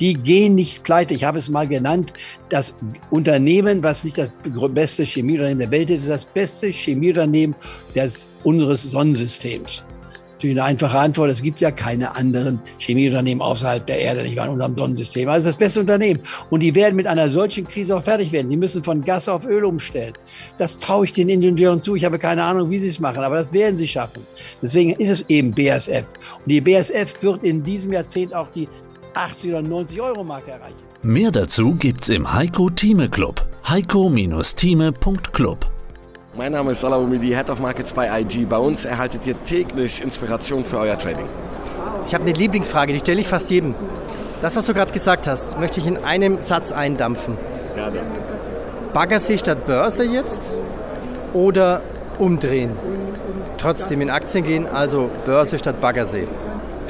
die 0.00 0.14
gehen 0.14 0.54
nicht 0.54 0.82
pleite. 0.82 1.14
Ich 1.14 1.24
habe 1.24 1.38
es 1.38 1.48
mal 1.48 1.68
genannt, 1.68 2.12
das 2.48 2.74
Unternehmen, 3.10 3.82
was 3.82 4.02
nicht 4.02 4.18
das 4.18 4.30
beste 4.70 5.04
Chemieunternehmen 5.04 5.60
der 5.60 5.70
Welt 5.70 5.90
ist, 5.90 6.00
ist 6.00 6.08
das 6.08 6.24
beste 6.24 6.68
Chemieunternehmen 6.68 7.54
des, 7.94 8.28
unseres 8.42 8.82
Sonnensystems. 8.82 9.84
Natürlich 10.32 10.58
eine 10.58 10.68
einfache 10.68 10.98
Antwort, 10.98 11.30
es 11.30 11.42
gibt 11.42 11.60
ja 11.60 11.70
keine 11.70 12.16
anderen 12.16 12.58
Chemieunternehmen 12.78 13.42
außerhalb 13.42 13.86
der 13.86 14.00
Erde, 14.00 14.22
nicht 14.22 14.38
in 14.38 14.48
unserem 14.48 14.74
Sonnensystem. 14.74 15.28
Also 15.28 15.50
das 15.50 15.56
beste 15.56 15.80
Unternehmen. 15.80 16.20
Und 16.48 16.60
die 16.62 16.74
werden 16.74 16.96
mit 16.96 17.06
einer 17.06 17.28
solchen 17.28 17.68
Krise 17.68 17.94
auch 17.94 18.02
fertig 18.02 18.32
werden. 18.32 18.48
Die 18.48 18.56
müssen 18.56 18.82
von 18.82 19.02
Gas 19.02 19.28
auf 19.28 19.44
Öl 19.44 19.66
umstellen. 19.66 20.14
Das 20.56 20.78
traue 20.78 21.04
ich 21.04 21.12
den 21.12 21.28
Ingenieuren 21.28 21.82
zu. 21.82 21.94
Ich 21.94 22.06
habe 22.06 22.18
keine 22.18 22.42
Ahnung, 22.42 22.70
wie 22.70 22.78
sie 22.78 22.88
es 22.88 22.98
machen, 22.98 23.22
aber 23.22 23.36
das 23.36 23.52
werden 23.52 23.76
sie 23.76 23.86
schaffen. 23.86 24.22
Deswegen 24.62 24.92
ist 24.92 25.10
es 25.10 25.28
eben 25.28 25.52
BASF. 25.52 26.06
Und 26.38 26.48
die 26.48 26.62
BASF 26.62 27.22
wird 27.22 27.44
in 27.44 27.62
diesem 27.62 27.92
Jahrzehnt 27.92 28.34
auch 28.34 28.48
die 28.54 28.66
80 29.14 29.50
oder 29.50 29.62
90 29.62 30.00
Euro 30.00 30.24
Marke 30.24 30.52
erreichen. 30.52 30.76
Mehr 31.02 31.30
dazu 31.30 31.74
gibt's 31.74 32.08
im 32.08 32.32
Heiko 32.32 32.70
Thieme 32.70 33.08
Club. 33.08 33.44
heiko-thieme.club 33.68 35.66
mein 36.36 36.52
Name 36.52 36.72
ist 36.72 36.80
Salah 36.80 36.98
Umidi, 36.98 37.30
Head 37.30 37.50
of 37.50 37.58
Markets 37.58 37.92
bei 37.92 38.20
IG. 38.20 38.44
Bei 38.44 38.56
uns 38.56 38.84
erhaltet 38.84 39.26
ihr 39.26 39.34
täglich 39.44 40.00
Inspiration 40.00 40.62
für 40.62 40.78
euer 40.78 40.96
Trading. 40.96 41.26
Ich 42.06 42.14
habe 42.14 42.22
eine 42.22 42.32
Lieblingsfrage, 42.32 42.92
die 42.92 43.00
stelle 43.00 43.20
ich 43.20 43.26
fast 43.26 43.50
jedem. 43.50 43.74
Das, 44.40 44.54
was 44.54 44.64
du 44.64 44.72
gerade 44.72 44.92
gesagt 44.92 45.26
hast, 45.26 45.58
möchte 45.58 45.80
ich 45.80 45.88
in 45.88 45.98
einem 45.98 46.40
Satz 46.40 46.70
eindampfen. 46.70 47.36
Gerne. 47.74 47.98
Baggersee 48.94 49.38
statt 49.38 49.66
Börse 49.66 50.04
jetzt 50.04 50.52
oder 51.34 51.82
umdrehen? 52.18 52.70
Trotzdem 53.58 54.00
in 54.00 54.08
Aktien 54.08 54.44
gehen, 54.44 54.66
also 54.66 55.10
Börse 55.26 55.58
statt 55.58 55.80
Baggersee. 55.80 56.28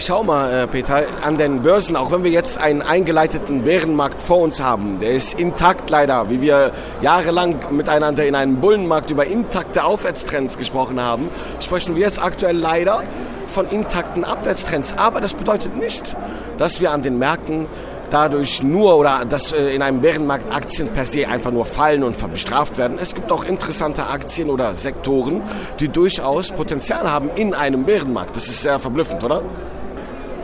Schau 0.03 0.25
mal, 0.25 0.51
äh, 0.51 0.67
Peter, 0.67 1.03
an 1.21 1.37
den 1.37 1.61
Börsen, 1.61 1.95
auch 1.95 2.11
wenn 2.11 2.25
wir 2.25 2.31
jetzt 2.31 2.57
einen 2.57 2.81
eingeleiteten 2.81 3.65
Bärenmarkt 3.65 4.23
vor 4.23 4.39
uns 4.39 4.63
haben, 4.63 4.99
der 4.99 5.11
ist 5.11 5.39
intakt 5.39 5.91
leider, 5.91 6.31
wie 6.31 6.41
wir 6.41 6.73
jahrelang 7.03 7.57
miteinander 7.71 8.25
in 8.25 8.35
einem 8.35 8.63
Bullenmarkt 8.63 9.11
über 9.11 9.27
intakte 9.27 9.85
Aufwärtstrends 9.85 10.57
gesprochen 10.57 11.03
haben, 11.03 11.29
sprechen 11.61 11.97
wir 11.97 12.03
jetzt 12.03 12.19
aktuell 12.19 12.57
leider 12.57 13.03
von 13.49 13.69
intakten 13.69 14.25
Abwärtstrends. 14.25 14.95
Aber 14.97 15.21
das 15.21 15.35
bedeutet 15.35 15.77
nicht, 15.77 16.17
dass 16.57 16.81
wir 16.81 16.93
an 16.93 17.03
den 17.03 17.19
Märkten 17.19 17.67
dadurch 18.09 18.63
nur 18.63 18.97
oder 18.97 19.27
dass 19.29 19.53
äh, 19.53 19.75
in 19.75 19.83
einem 19.83 20.01
Bärenmarkt 20.01 20.51
Aktien 20.51 20.89
per 20.89 21.05
se 21.05 21.29
einfach 21.29 21.51
nur 21.51 21.67
fallen 21.67 22.05
und 22.05 22.17
bestraft 22.33 22.79
werden. 22.79 22.99
Es 22.99 23.15
gibt 23.15 23.31
auch 23.31 23.45
interessante 23.45 24.07
Aktien 24.07 24.49
oder 24.49 24.75
Sektoren, 24.77 25.43
die 25.79 25.89
durchaus 25.89 26.53
Potenzial 26.53 27.11
haben 27.11 27.29
in 27.37 27.53
einem 27.53 27.85
Bärenmarkt. 27.85 28.35
Das 28.35 28.49
ist 28.49 28.63
sehr 28.63 28.79
verblüffend, 28.79 29.23
oder? 29.23 29.43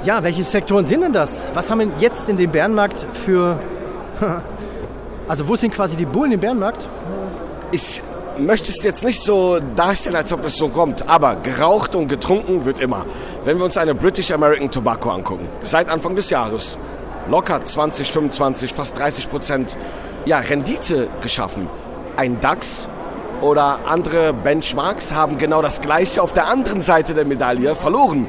Ja, 0.06 0.22
welche 0.22 0.44
Sektoren 0.44 0.86
sind 0.86 1.00
denn 1.00 1.12
das? 1.12 1.48
Was 1.52 1.68
haben 1.68 1.80
wir 1.80 1.88
jetzt 1.98 2.28
in 2.28 2.36
dem 2.36 2.52
Bärenmarkt 2.52 3.04
für... 3.12 3.58
also 5.28 5.48
wo 5.48 5.56
sind 5.56 5.74
quasi 5.74 5.96
die 5.96 6.04
Bullen 6.04 6.30
im 6.30 6.38
Bärenmarkt? 6.38 6.88
Ich 7.72 8.00
möchte 8.38 8.70
es 8.70 8.84
jetzt 8.84 9.02
nicht 9.02 9.20
so 9.20 9.58
darstellen, 9.74 10.14
als 10.14 10.32
ob 10.32 10.44
es 10.44 10.56
so 10.56 10.68
kommt, 10.68 11.08
aber 11.08 11.34
geraucht 11.42 11.96
und 11.96 12.06
getrunken 12.06 12.64
wird 12.64 12.78
immer. 12.78 13.04
Wenn 13.42 13.58
wir 13.58 13.64
uns 13.64 13.76
eine 13.76 13.96
British 13.96 14.30
American 14.30 14.70
Tobacco 14.70 15.10
angucken, 15.10 15.48
seit 15.64 15.88
Anfang 15.88 16.14
des 16.14 16.30
Jahres, 16.30 16.78
locker 17.28 17.64
20, 17.64 18.12
25, 18.12 18.72
fast 18.74 18.96
30 18.96 19.28
Prozent 19.28 19.76
ja, 20.24 20.38
Rendite 20.38 21.08
geschaffen. 21.20 21.68
Ein 22.16 22.38
DAX 22.38 22.86
oder 23.42 23.80
andere 23.88 24.32
Benchmarks 24.32 25.12
haben 25.12 25.36
genau 25.36 25.62
das 25.62 25.80
Gleiche 25.80 26.22
auf 26.22 26.32
der 26.32 26.46
anderen 26.46 26.80
Seite 26.80 27.12
der 27.12 27.24
Medaille 27.24 27.74
verloren. 27.74 28.28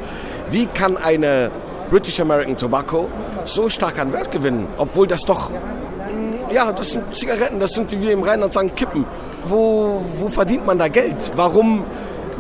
Wie 0.49 0.65
kann 0.65 0.97
eine 0.97 1.51
British 1.89 2.19
American 2.19 2.57
Tobacco 2.57 3.07
so 3.45 3.69
stark 3.69 3.99
an 3.99 4.11
Wert 4.11 4.31
gewinnen, 4.31 4.67
obwohl 4.77 5.07
das 5.07 5.21
doch, 5.21 5.49
mm, 5.49 6.53
ja, 6.53 6.71
das 6.71 6.91
sind 6.91 7.15
Zigaretten, 7.15 7.59
das 7.59 7.73
sind, 7.73 7.91
wie 7.91 8.01
wir 8.01 8.11
im 8.11 8.23
Rheinland 8.23 8.53
sagen, 8.53 8.75
Kippen. 8.75 9.05
Wo, 9.45 10.03
wo 10.17 10.27
verdient 10.27 10.65
man 10.65 10.77
da 10.77 10.89
Geld? 10.89 11.31
Warum 11.35 11.85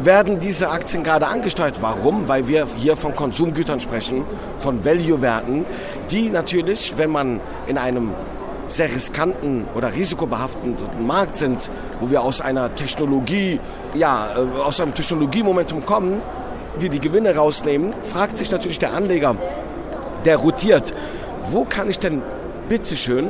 werden 0.03 0.39
diese 0.39 0.69
Aktien 0.69 1.03
gerade 1.03 1.27
angesteuert? 1.27 1.81
Warum? 1.81 2.27
Weil 2.27 2.47
wir 2.47 2.67
hier 2.75 2.95
von 2.95 3.15
Konsumgütern 3.15 3.79
sprechen, 3.79 4.25
von 4.59 4.83
Value-Werten, 4.83 5.65
die 6.11 6.29
natürlich, 6.29 6.93
wenn 6.97 7.11
man 7.11 7.39
in 7.67 7.77
einem 7.77 8.11
sehr 8.69 8.91
riskanten 8.91 9.65
oder 9.75 9.93
risikobehafteten 9.93 10.75
Markt 11.05 11.37
sind, 11.37 11.69
wo 11.99 12.09
wir 12.09 12.21
aus 12.21 12.41
einer 12.41 12.75
Technologie, 12.75 13.59
ja, 13.93 14.35
äh, 14.35 14.59
aus 14.59 14.79
einem 14.81 14.93
Technologiemomentum 14.93 15.85
kommen, 15.85 16.21
wir 16.81 16.89
die 16.89 16.99
Gewinne 16.99 17.35
rausnehmen, 17.35 17.93
fragt 18.03 18.37
sich 18.37 18.51
natürlich 18.51 18.79
der 18.79 18.93
Anleger, 18.93 19.35
der 20.25 20.37
rotiert, 20.37 20.93
wo 21.49 21.63
kann 21.63 21.89
ich 21.89 21.99
denn 21.99 22.21
bitteschön 22.69 23.29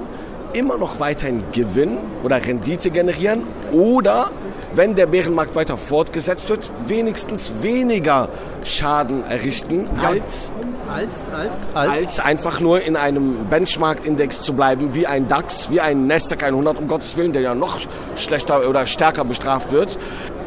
immer 0.54 0.78
noch 0.78 1.00
weiterhin 1.00 1.44
Gewinn 1.52 1.98
oder 2.24 2.44
Rendite 2.44 2.90
generieren? 2.90 3.44
Oder 3.72 4.32
wenn 4.74 4.96
der 4.96 5.08
Bärenmarkt 5.08 5.56
weiter 5.56 5.78
fortgesetzt 5.78 6.50
wird, 6.50 6.70
wenigstens 6.88 7.54
weniger 7.62 8.30
Schaden 8.64 9.26
errichten 9.26 9.88
als, 10.02 10.50
als, 10.92 11.08
als, 11.34 11.52
als, 11.74 12.00
als 12.00 12.20
einfach 12.20 12.60
nur 12.60 12.82
in 12.82 12.96
einem 12.96 13.46
Benchmark-Index 13.50 14.42
zu 14.42 14.54
bleiben, 14.54 14.94
wie 14.94 15.08
ein 15.08 15.28
DAX, 15.28 15.70
wie 15.70 15.80
ein 15.80 16.08
Nasdaq 16.08 16.44
100, 16.44 16.78
um 16.78 16.88
Gottes 16.88 17.16
Willen, 17.18 17.34
der 17.34 17.42
ja 17.42 17.56
noch 17.56 17.80
schlechter 18.16 18.68
oder 18.68 18.86
stärker 18.86 19.24
bestraft 19.24 19.72
wird. 19.72 19.98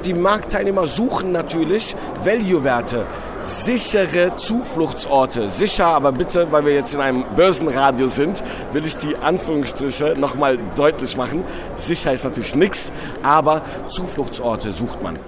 Die 0.05 0.15
Marktteilnehmer 0.15 0.87
suchen 0.87 1.31
natürlich 1.31 1.95
Value-Werte, 2.25 3.05
sichere 3.43 4.35
Zufluchtsorte. 4.37 5.51
Sicher, 5.51 5.89
aber 5.89 6.11
bitte, 6.11 6.51
weil 6.51 6.65
wir 6.65 6.73
jetzt 6.73 6.95
in 6.95 7.01
einem 7.01 7.25
Börsenradio 7.37 8.07
sind, 8.07 8.43
will 8.73 8.87
ich 8.87 8.97
die 8.97 9.17
Anführungsstriche 9.17 10.15
nochmal 10.17 10.59
deutlich 10.75 11.19
machen. 11.19 11.45
Sicher 11.75 12.13
ist 12.13 12.25
natürlich 12.25 12.57
nichts, 12.57 12.93
aber 13.23 13.61
Zufluchtsorte 13.89 14.71
sucht 14.71 15.03
man. 15.03 15.19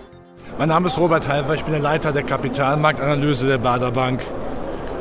Mein 0.58 0.68
Name 0.68 0.86
ist 0.86 0.96
Robert 0.96 1.28
Halver, 1.28 1.54
ich 1.54 1.64
bin 1.64 1.72
der 1.72 1.82
Leiter 1.82 2.12
der 2.12 2.22
Kapitalmarktanalyse 2.22 3.46
der 3.46 3.58
Bader 3.58 3.90
Bank. 3.90 4.22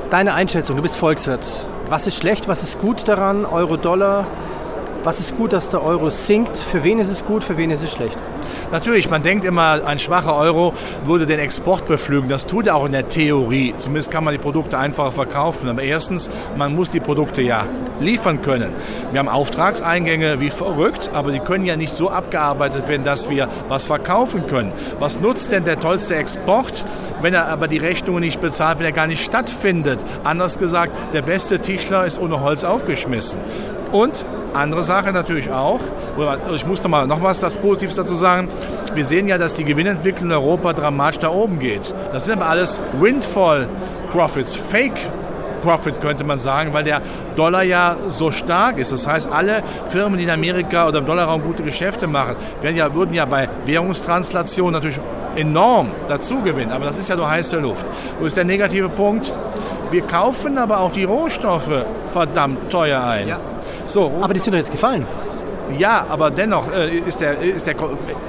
Deine 0.09 0.33
Einschätzung, 0.33 0.75
du 0.75 0.81
bist 0.81 0.97
Volkswirt. 0.97 1.65
Was 1.87 2.07
ist 2.07 2.17
schlecht, 2.17 2.49
was 2.49 2.61
ist 2.61 2.81
gut 2.81 3.07
daran? 3.07 3.45
Euro-Dollar. 3.45 4.25
Was 5.03 5.19
ist 5.19 5.35
gut, 5.35 5.51
dass 5.51 5.67
der 5.69 5.83
Euro 5.83 6.11
sinkt? 6.11 6.55
Für 6.55 6.83
wen 6.83 6.99
ist 6.99 7.09
es 7.09 7.25
gut, 7.25 7.43
für 7.43 7.57
wen 7.57 7.71
ist 7.71 7.81
es 7.81 7.91
schlecht? 7.91 8.19
Natürlich, 8.71 9.09
man 9.09 9.23
denkt 9.23 9.43
immer, 9.45 9.81
ein 9.83 9.97
schwacher 9.97 10.35
Euro 10.35 10.75
würde 11.05 11.25
den 11.25 11.39
Export 11.39 11.87
beflügen. 11.87 12.29
Das 12.29 12.45
tut 12.45 12.67
er 12.67 12.75
auch 12.75 12.85
in 12.85 12.91
der 12.91 13.09
Theorie. 13.09 13.73
Zumindest 13.77 14.11
kann 14.11 14.23
man 14.23 14.33
die 14.33 14.37
Produkte 14.37 14.77
einfacher 14.77 15.11
verkaufen. 15.11 15.69
Aber 15.69 15.81
erstens, 15.81 16.29
man 16.55 16.75
muss 16.75 16.91
die 16.91 16.99
Produkte 16.99 17.41
ja 17.41 17.65
liefern 17.99 18.43
können. 18.43 18.71
Wir 19.11 19.19
haben 19.19 19.27
Auftragseingänge 19.27 20.39
wie 20.39 20.51
verrückt, 20.51 21.09
aber 21.13 21.31
die 21.31 21.39
können 21.39 21.65
ja 21.65 21.75
nicht 21.75 21.95
so 21.95 22.11
abgearbeitet 22.11 22.87
werden, 22.87 23.03
dass 23.03 23.27
wir 23.27 23.47
was 23.69 23.87
verkaufen 23.87 24.45
können. 24.45 24.71
Was 24.99 25.19
nutzt 25.19 25.51
denn 25.51 25.65
der 25.65 25.79
tollste 25.79 26.15
Export, 26.15 26.85
wenn 27.21 27.33
er 27.33 27.47
aber 27.47 27.67
die 27.67 27.77
Rechnungen 27.77 28.21
nicht 28.21 28.39
bezahlt, 28.39 28.77
wenn 28.77 28.85
er 28.85 28.91
gar 28.91 29.07
nicht 29.07 29.23
stattfindet? 29.25 29.99
Anders 30.23 30.59
gesagt, 30.59 30.93
der 31.13 31.23
beste 31.23 31.57
Tischler 31.57 32.05
ist 32.05 32.21
ohne 32.21 32.41
Holz 32.41 32.63
aufgeschmissen. 32.63 33.39
Und 33.91 34.25
andere 34.53 34.83
Sache 34.83 35.11
natürlich 35.11 35.51
auch, 35.51 35.79
ich 36.53 36.65
muss 36.65 36.83
noch 36.83 36.89
mal 36.89 37.07
noch 37.07 37.21
was 37.21 37.39
das 37.39 37.57
Positives 37.57 37.95
dazu 37.95 38.15
sagen. 38.15 38.49
Wir 38.93 39.05
sehen 39.05 39.27
ja, 39.27 39.37
dass 39.37 39.53
die 39.53 39.63
Gewinnentwicklung 39.63 40.29
in 40.29 40.35
Europa 40.35 40.73
dramatisch 40.73 41.19
da 41.19 41.29
oben 41.29 41.59
geht. 41.59 41.93
Das 42.11 42.25
sind 42.25 42.41
aber 42.41 42.49
alles 42.49 42.81
Windfall 42.99 43.67
Profits, 44.11 44.55
Fake 44.55 44.99
Profit 45.61 46.01
könnte 46.01 46.23
man 46.23 46.39
sagen, 46.39 46.73
weil 46.73 46.83
der 46.83 47.01
Dollar 47.35 47.63
ja 47.63 47.95
so 48.09 48.31
stark 48.31 48.77
ist. 48.77 48.91
Das 48.91 49.07
heißt, 49.07 49.31
alle 49.31 49.63
Firmen, 49.87 50.17
die 50.17 50.25
in 50.25 50.29
Amerika 50.29 50.87
oder 50.87 50.99
im 50.99 51.05
Dollarraum 51.05 51.43
gute 51.43 51.63
Geschäfte 51.63 52.07
machen, 52.07 52.35
werden 52.61 52.75
ja, 52.75 52.93
würden 52.93 53.13
ja 53.13 53.25
bei 53.25 53.47
Währungstranslation 53.65 54.73
natürlich 54.73 54.99
enorm 55.35 55.91
dazu 56.07 56.41
gewinnen. 56.41 56.71
Aber 56.71 56.85
das 56.85 56.97
ist 56.97 57.09
ja 57.09 57.15
nur 57.15 57.29
heiße 57.29 57.57
Luft. 57.59 57.85
Wo 58.19 58.25
ist 58.25 58.35
der 58.35 58.43
negative 58.43 58.89
Punkt? 58.89 59.31
Wir 59.91 60.01
kaufen 60.01 60.57
aber 60.57 60.79
auch 60.79 60.91
die 60.91 61.03
Rohstoffe 61.03 61.85
verdammt 62.11 62.69
teuer 62.71 63.03
ein. 63.03 63.27
Ja. 63.27 63.39
So, 63.91 64.09
aber 64.21 64.33
die 64.33 64.39
sind 64.39 64.53
doch 64.53 64.57
jetzt 64.57 64.71
gefallen. 64.71 65.05
Ja, 65.77 66.05
aber 66.09 66.31
dennoch 66.31 66.71
äh, 66.73 66.99
ist, 66.99 67.19
der, 67.19 67.39
ist 67.41 67.67
der 67.67 67.75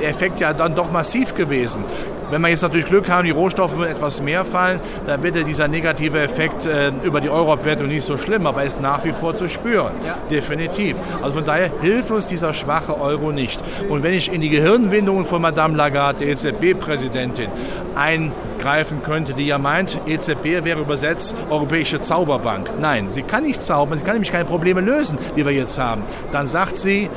Effekt 0.01 0.41
ja 0.41 0.53
dann 0.53 0.75
doch 0.75 0.91
massiv 0.91 1.37
gewesen. 1.37 1.85
Wenn 2.33 2.41
wir 2.41 2.49
jetzt 2.49 2.63
natürlich 2.63 2.87
Glück 2.87 3.11
haben, 3.11 3.27
die 3.27 3.31
Rohstoffe 3.31 3.77
würden 3.77 3.91
etwas 3.91 4.23
mehr 4.23 4.47
fallen, 4.47 4.81
dann 5.07 5.23
wird 5.23 5.47
dieser 5.47 5.69
negative 5.69 6.19
Effekt 6.19 6.65
äh, 6.65 6.91
über 7.03 7.21
die 7.21 7.29
Euro-Abwertung 7.29 7.89
nicht 7.89 8.07
so 8.07 8.17
schlimm, 8.17 8.47
aber 8.47 8.63
er 8.63 8.69
ist 8.69 8.81
nach 8.81 9.05
wie 9.05 9.13
vor 9.13 9.37
zu 9.37 9.51
spüren. 9.51 9.93
Ja. 10.07 10.17
Definitiv. 10.31 10.97
Also 11.21 11.35
von 11.35 11.45
daher 11.45 11.71
hilft 11.83 12.11
uns 12.11 12.29
dieser 12.29 12.55
schwache 12.55 12.99
Euro 12.99 13.33
nicht. 13.33 13.61
Und 13.91 14.03
wenn 14.03 14.15
ich 14.15 14.33
in 14.33 14.41
die 14.41 14.49
Gehirnwindungen 14.49 15.27
von 15.27 15.43
Madame 15.43 15.77
Lagarde, 15.77 16.21
der 16.21 16.29
EZB-Präsidentin, 16.29 17.49
eingreifen 17.95 19.03
könnte, 19.03 19.35
die 19.35 19.49
ja 19.49 19.59
meint, 19.59 19.99
EZB 20.07 20.65
wäre 20.65 20.81
übersetzt 20.81 21.37
Europäische 21.51 22.01
Zauberbank. 22.01 22.71
Nein, 22.81 23.11
sie 23.11 23.25
kann 23.25 23.43
nicht 23.43 23.61
zaubern, 23.63 23.99
sie 23.99 24.07
kann 24.07 24.15
nämlich 24.15 24.33
keine 24.33 24.47
Probleme 24.47 24.81
lösen, 24.81 25.19
die 25.37 25.45
wir 25.45 25.53
jetzt 25.53 25.79
haben. 25.79 26.01
Dann 26.31 26.47
sagt 26.47 26.79
sie, 26.79 27.11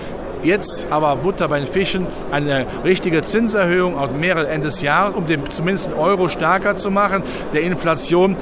Jetzt 0.45 0.85
aber 0.91 1.15
Butter 1.15 1.47
bei 1.47 1.57
den 1.57 1.67
Fischen, 1.67 2.05
eine 2.31 2.67
richtige 2.83 3.23
Zinserhöhung 3.23 3.97
auf 3.97 4.11
mehrere 4.11 4.47
Ende 4.47 4.67
des 4.67 4.81
Jahres, 4.81 5.15
um 5.15 5.25
den 5.25 5.49
zumindest 5.49 5.87
den 5.87 5.95
Euro 5.95 6.29
stärker 6.29 6.75
zu 6.75 6.91
machen, 6.91 7.23
der 7.53 7.63
Inflation 7.63 8.37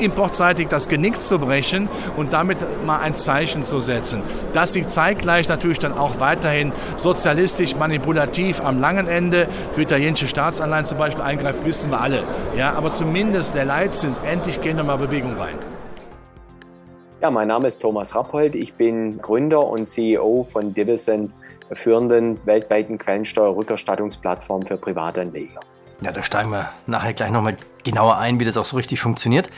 importseitig 0.00 0.66
das 0.68 0.88
Genick 0.88 1.20
zu 1.20 1.38
brechen 1.38 1.88
und 2.16 2.32
damit 2.32 2.58
mal 2.84 2.98
ein 2.98 3.14
Zeichen 3.14 3.62
zu 3.62 3.78
setzen. 3.78 4.20
Dass 4.52 4.72
sie 4.72 4.84
zeitgleich 4.84 5.48
natürlich 5.48 5.78
dann 5.78 5.96
auch 5.96 6.18
weiterhin 6.18 6.72
sozialistisch 6.96 7.76
manipulativ 7.76 8.60
am 8.60 8.80
langen 8.80 9.06
Ende 9.06 9.46
für 9.74 9.82
italienische 9.82 10.26
Staatsanleihen 10.26 10.86
zum 10.86 10.98
Beispiel 10.98 11.22
eingreift, 11.22 11.64
wissen 11.64 11.92
wir 11.92 12.00
alle. 12.00 12.24
Ja, 12.56 12.72
aber 12.72 12.90
zumindest 12.92 13.54
der 13.54 13.64
Leitzins, 13.64 14.20
endlich 14.28 14.60
gehen 14.60 14.76
wir 14.76 14.82
mal 14.82 14.98
Bewegung 14.98 15.36
rein. 15.38 15.75
Ja, 17.22 17.30
mein 17.30 17.48
Name 17.48 17.66
ist 17.66 17.78
Thomas 17.78 18.14
Rappold. 18.14 18.54
Ich 18.54 18.74
bin 18.74 19.18
Gründer 19.22 19.66
und 19.66 19.86
CEO 19.86 20.42
von 20.42 20.74
Divison, 20.74 21.32
führenden 21.72 22.38
weltweiten 22.44 22.98
Quellensteuerrückerstattungsplattform 22.98 24.66
für 24.66 24.76
Privatanleger. 24.76 25.60
Ja, 26.02 26.12
da 26.12 26.22
steigen 26.22 26.50
wir 26.50 26.68
nachher 26.86 27.14
gleich 27.14 27.30
nochmal 27.30 27.56
genauer 27.84 28.18
ein, 28.18 28.38
wie 28.38 28.44
das 28.44 28.58
auch 28.58 28.66
so 28.66 28.76
richtig 28.76 29.00
funktioniert. 29.00 29.48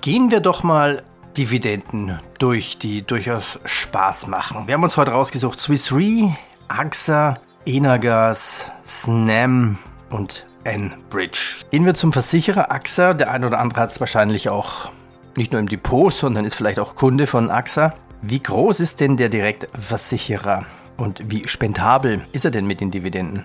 Gehen 0.00 0.32
wir 0.32 0.40
doch 0.40 0.64
mal 0.64 1.04
Dividenden 1.36 2.18
durch, 2.40 2.78
die 2.78 3.02
durchaus 3.02 3.60
Spaß 3.64 4.26
machen. 4.26 4.66
Wir 4.66 4.74
haben 4.74 4.82
uns 4.82 4.96
heute 4.96 5.12
rausgesucht 5.12 5.60
Swiss 5.60 5.92
Re, 5.92 6.34
AXA, 6.66 7.34
Enagas, 7.66 8.68
Snam 8.84 9.78
und 10.10 10.44
Enbridge. 10.64 11.58
Gehen 11.70 11.86
wir 11.86 11.94
zum 11.94 12.12
Versicherer 12.12 12.72
AXA. 12.72 13.14
Der 13.14 13.30
eine 13.30 13.46
oder 13.46 13.60
andere 13.60 13.80
hat 13.80 13.92
es 13.92 14.00
wahrscheinlich 14.00 14.48
auch 14.48 14.90
nicht 15.36 15.52
nur 15.52 15.60
im 15.60 15.68
Depot, 15.68 16.12
sondern 16.12 16.44
ist 16.44 16.54
vielleicht 16.54 16.78
auch 16.78 16.94
Kunde 16.94 17.26
von 17.26 17.50
AXA. 17.50 17.94
Wie 18.22 18.40
groß 18.40 18.80
ist 18.80 19.00
denn 19.00 19.16
der 19.16 19.28
Direktversicherer 19.28 20.64
und 20.96 21.30
wie 21.30 21.48
spendabel 21.48 22.20
ist 22.32 22.44
er 22.44 22.50
denn 22.50 22.66
mit 22.66 22.80
den 22.80 22.90
Dividenden? 22.90 23.44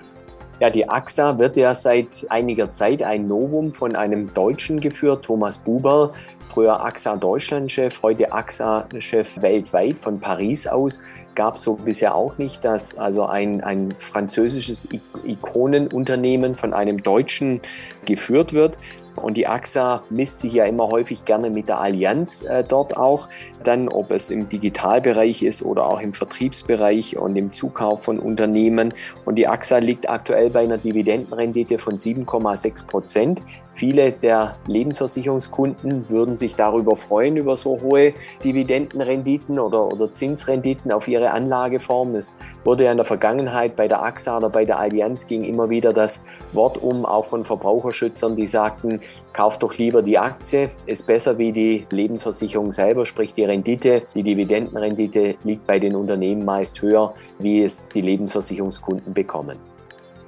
Ja, 0.59 0.69
die 0.69 0.87
AXA 0.87 1.37
wird 1.37 1.57
ja 1.57 1.75
seit 1.75 2.25
einiger 2.29 2.71
Zeit 2.71 3.03
ein 3.03 3.27
Novum 3.27 3.73
von 3.73 3.95
einem 3.95 4.33
Deutschen 4.33 4.79
geführt, 4.79 5.25
Thomas 5.25 5.57
Buber, 5.57 6.13
früher 6.47 6.79
AXA 6.79 7.17
Deutschland-Chef, 7.17 8.01
heute 8.01 8.31
AXA-Chef 8.31 9.41
weltweit 9.41 9.97
von 9.99 10.21
Paris 10.21 10.67
aus. 10.67 11.01
Gab 11.35 11.55
es 11.55 11.63
so 11.63 11.75
bisher 11.75 12.15
auch 12.15 12.37
nicht, 12.37 12.63
dass 12.63 12.97
also 12.97 13.25
ein, 13.25 13.61
ein 13.61 13.93
französisches 13.97 14.87
Ikonenunternehmen 15.25 16.55
von 16.55 16.73
einem 16.73 17.03
Deutschen 17.03 17.59
geführt 18.05 18.53
wird. 18.53 18.77
Und 19.15 19.37
die 19.37 19.47
AXA 19.47 20.03
misst 20.09 20.39
sich 20.39 20.53
ja 20.53 20.65
immer 20.65 20.87
häufig 20.87 21.25
gerne 21.25 21.49
mit 21.49 21.67
der 21.67 21.79
Allianz 21.79 22.43
äh, 22.43 22.63
dort 22.63 22.97
auch. 22.97 23.29
Dann, 23.63 23.89
ob 23.89 24.11
es 24.11 24.29
im 24.29 24.49
Digitalbereich 24.49 25.43
ist 25.43 25.63
oder 25.63 25.85
auch 25.85 26.01
im 26.01 26.13
Vertriebsbereich 26.13 27.17
und 27.17 27.35
im 27.35 27.51
Zukauf 27.51 28.03
von 28.03 28.19
Unternehmen. 28.19 28.93
Und 29.25 29.35
die 29.35 29.47
AXA 29.47 29.79
liegt 29.79 30.09
aktuell 30.09 30.49
bei 30.49 30.61
einer 30.61 30.77
Dividendenrendite 30.77 31.77
von 31.77 31.97
7,6 31.97 32.87
Prozent. 32.87 33.41
Viele 33.73 34.13
der 34.13 34.53
Lebensversicherungskunden 34.67 36.09
würden 36.09 36.37
sich 36.37 36.55
darüber 36.55 36.95
freuen, 36.95 37.35
über 37.35 37.57
so 37.57 37.81
hohe 37.81 38.13
Dividendenrenditen 38.43 39.59
oder, 39.59 39.87
oder 39.87 40.13
Zinsrenditen 40.13 40.93
auf 40.93 41.07
ihre 41.09 41.31
Anlageform. 41.31 42.15
Es 42.15 42.35
wurde 42.65 42.85
ja 42.85 42.91
in 42.91 42.97
der 42.97 43.05
Vergangenheit 43.05 43.75
bei 43.75 43.87
der 43.87 44.03
AXA 44.03 44.37
oder 44.37 44.49
bei 44.49 44.65
der 44.65 44.79
Allianz 44.79 45.27
ging 45.27 45.43
immer 45.43 45.69
wieder 45.69 45.93
das 45.93 46.25
Wort 46.51 46.81
um, 46.81 47.05
auch 47.05 47.25
von 47.25 47.45
Verbraucherschützern, 47.45 48.35
die 48.35 48.47
sagten, 48.47 48.99
kauft 49.31 49.63
doch 49.63 49.77
lieber 49.77 50.01
die 50.01 50.17
Aktie, 50.17 50.71
ist 50.85 51.07
besser 51.07 51.37
wie 51.37 51.51
die 51.51 51.85
Lebensversicherung 51.91 52.71
selber, 52.71 53.05
sprich 53.05 53.33
die 53.33 53.45
Rendite, 53.45 54.01
die 54.15 54.23
Dividendenrendite 54.23 55.35
liegt 55.43 55.65
bei 55.67 55.79
den 55.79 55.95
Unternehmen 55.95 56.43
meist 56.43 56.81
höher, 56.81 57.13
wie 57.39 57.63
es 57.63 57.87
die 57.87 58.01
Lebensversicherungskunden 58.01 59.13
bekommen. 59.13 59.57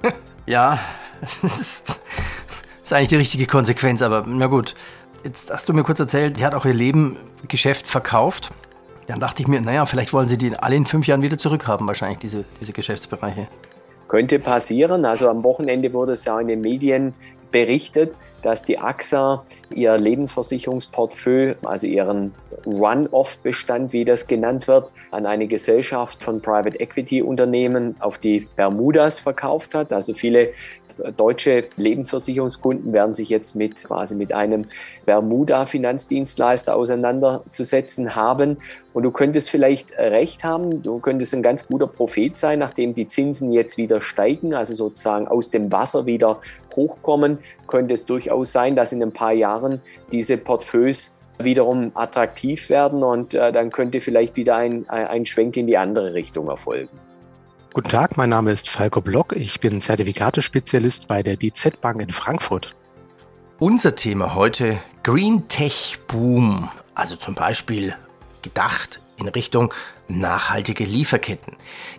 Ja, 0.46 0.78
das 1.42 1.60
ist, 1.60 2.00
eigentlich 2.90 3.08
die 3.08 3.16
richtige 3.16 3.46
Konsequenz, 3.46 4.00
aber 4.00 4.24
na 4.26 4.46
gut. 4.46 4.74
Jetzt 5.22 5.50
hast 5.50 5.68
du 5.68 5.74
mir 5.74 5.82
kurz 5.82 6.00
erzählt, 6.00 6.38
die 6.38 6.44
hat 6.46 6.54
auch 6.54 6.64
ihr 6.64 6.72
Leben 6.72 7.18
Geschäft 7.48 7.86
verkauft. 7.86 8.48
Dann 9.08 9.20
dachte 9.20 9.40
ich 9.40 9.48
mir, 9.48 9.60
naja, 9.62 9.86
vielleicht 9.86 10.12
wollen 10.12 10.28
sie 10.28 10.36
die 10.36 10.54
alle 10.54 10.76
in 10.76 10.84
fünf 10.84 11.06
Jahren 11.06 11.22
wieder 11.22 11.38
zurückhaben, 11.38 11.88
wahrscheinlich 11.88 12.18
diese, 12.18 12.44
diese 12.60 12.72
Geschäftsbereiche. 12.74 13.48
Könnte 14.06 14.38
passieren. 14.38 15.06
Also 15.06 15.28
am 15.30 15.42
Wochenende 15.44 15.92
wurde 15.94 16.12
es 16.12 16.26
ja 16.26 16.38
in 16.38 16.48
den 16.48 16.60
Medien 16.60 17.14
berichtet, 17.50 18.14
dass 18.42 18.62
die 18.62 18.78
AXA 18.78 19.44
ihr 19.70 19.96
Lebensversicherungsportfolio, 19.96 21.54
also 21.64 21.86
ihren 21.86 22.34
Run-Off-Bestand, 22.66 23.94
wie 23.94 24.04
das 24.04 24.26
genannt 24.26 24.68
wird, 24.68 24.90
an 25.10 25.24
eine 25.24 25.46
Gesellschaft 25.46 26.22
von 26.22 26.42
Private 26.42 26.78
Equity 26.78 27.22
Unternehmen 27.22 27.96
auf 28.00 28.18
die 28.18 28.46
Bermudas 28.56 29.20
verkauft 29.20 29.74
hat. 29.74 29.90
Also 29.90 30.12
viele 30.12 30.50
deutsche 31.16 31.64
Lebensversicherungskunden 31.76 32.92
werden 32.92 33.12
sich 33.12 33.28
jetzt 33.28 33.54
mit 33.54 33.84
quasi 33.84 34.14
mit 34.14 34.32
einem 34.32 34.66
Bermuda-Finanzdienstleister 35.06 36.74
auseinanderzusetzen 36.74 38.14
haben. 38.14 38.58
Und 38.92 39.02
du 39.02 39.10
könntest 39.10 39.50
vielleicht 39.50 39.96
recht 39.98 40.44
haben, 40.44 40.82
du 40.82 40.98
könntest 40.98 41.34
ein 41.34 41.42
ganz 41.42 41.66
guter 41.66 41.86
Prophet 41.86 42.36
sein, 42.36 42.58
nachdem 42.58 42.94
die 42.94 43.06
Zinsen 43.06 43.52
jetzt 43.52 43.76
wieder 43.76 44.00
steigen, 44.00 44.54
also 44.54 44.74
sozusagen 44.74 45.28
aus 45.28 45.50
dem 45.50 45.70
Wasser 45.70 46.06
wieder 46.06 46.40
hochkommen, 46.74 47.38
könnte 47.66 47.94
es 47.94 48.06
durchaus 48.06 48.52
sein, 48.52 48.76
dass 48.76 48.92
in 48.92 49.02
ein 49.02 49.12
paar 49.12 49.32
Jahren 49.32 49.80
diese 50.10 50.36
Portfolios 50.36 51.14
wiederum 51.38 51.92
attraktiv 51.94 52.68
werden 52.68 53.02
und 53.02 53.34
äh, 53.34 53.52
dann 53.52 53.70
könnte 53.70 54.00
vielleicht 54.00 54.36
wieder 54.36 54.56
ein, 54.56 54.88
ein 54.88 55.24
Schwenk 55.24 55.56
in 55.56 55.66
die 55.66 55.78
andere 55.78 56.14
Richtung 56.14 56.48
erfolgen. 56.48 56.88
Guten 57.74 57.90
Tag, 57.90 58.16
mein 58.16 58.30
Name 58.30 58.50
ist 58.50 58.70
Falco 58.70 59.02
Block. 59.02 59.34
Ich 59.34 59.60
bin 59.60 59.82
Zertifikatespezialist 59.82 61.06
bei 61.06 61.22
der 61.22 61.36
DZ 61.36 61.78
Bank 61.82 62.00
in 62.00 62.10
Frankfurt. 62.10 62.74
Unser 63.58 63.94
Thema 63.94 64.34
heute 64.34 64.78
Green 65.02 65.46
Tech 65.48 65.98
Boom. 66.08 66.70
Also 66.94 67.16
zum 67.16 67.34
Beispiel 67.34 67.94
gedacht 68.40 69.00
in 69.18 69.28
Richtung 69.28 69.72
nachhaltige 70.08 70.84
Lieferketten. 70.84 71.56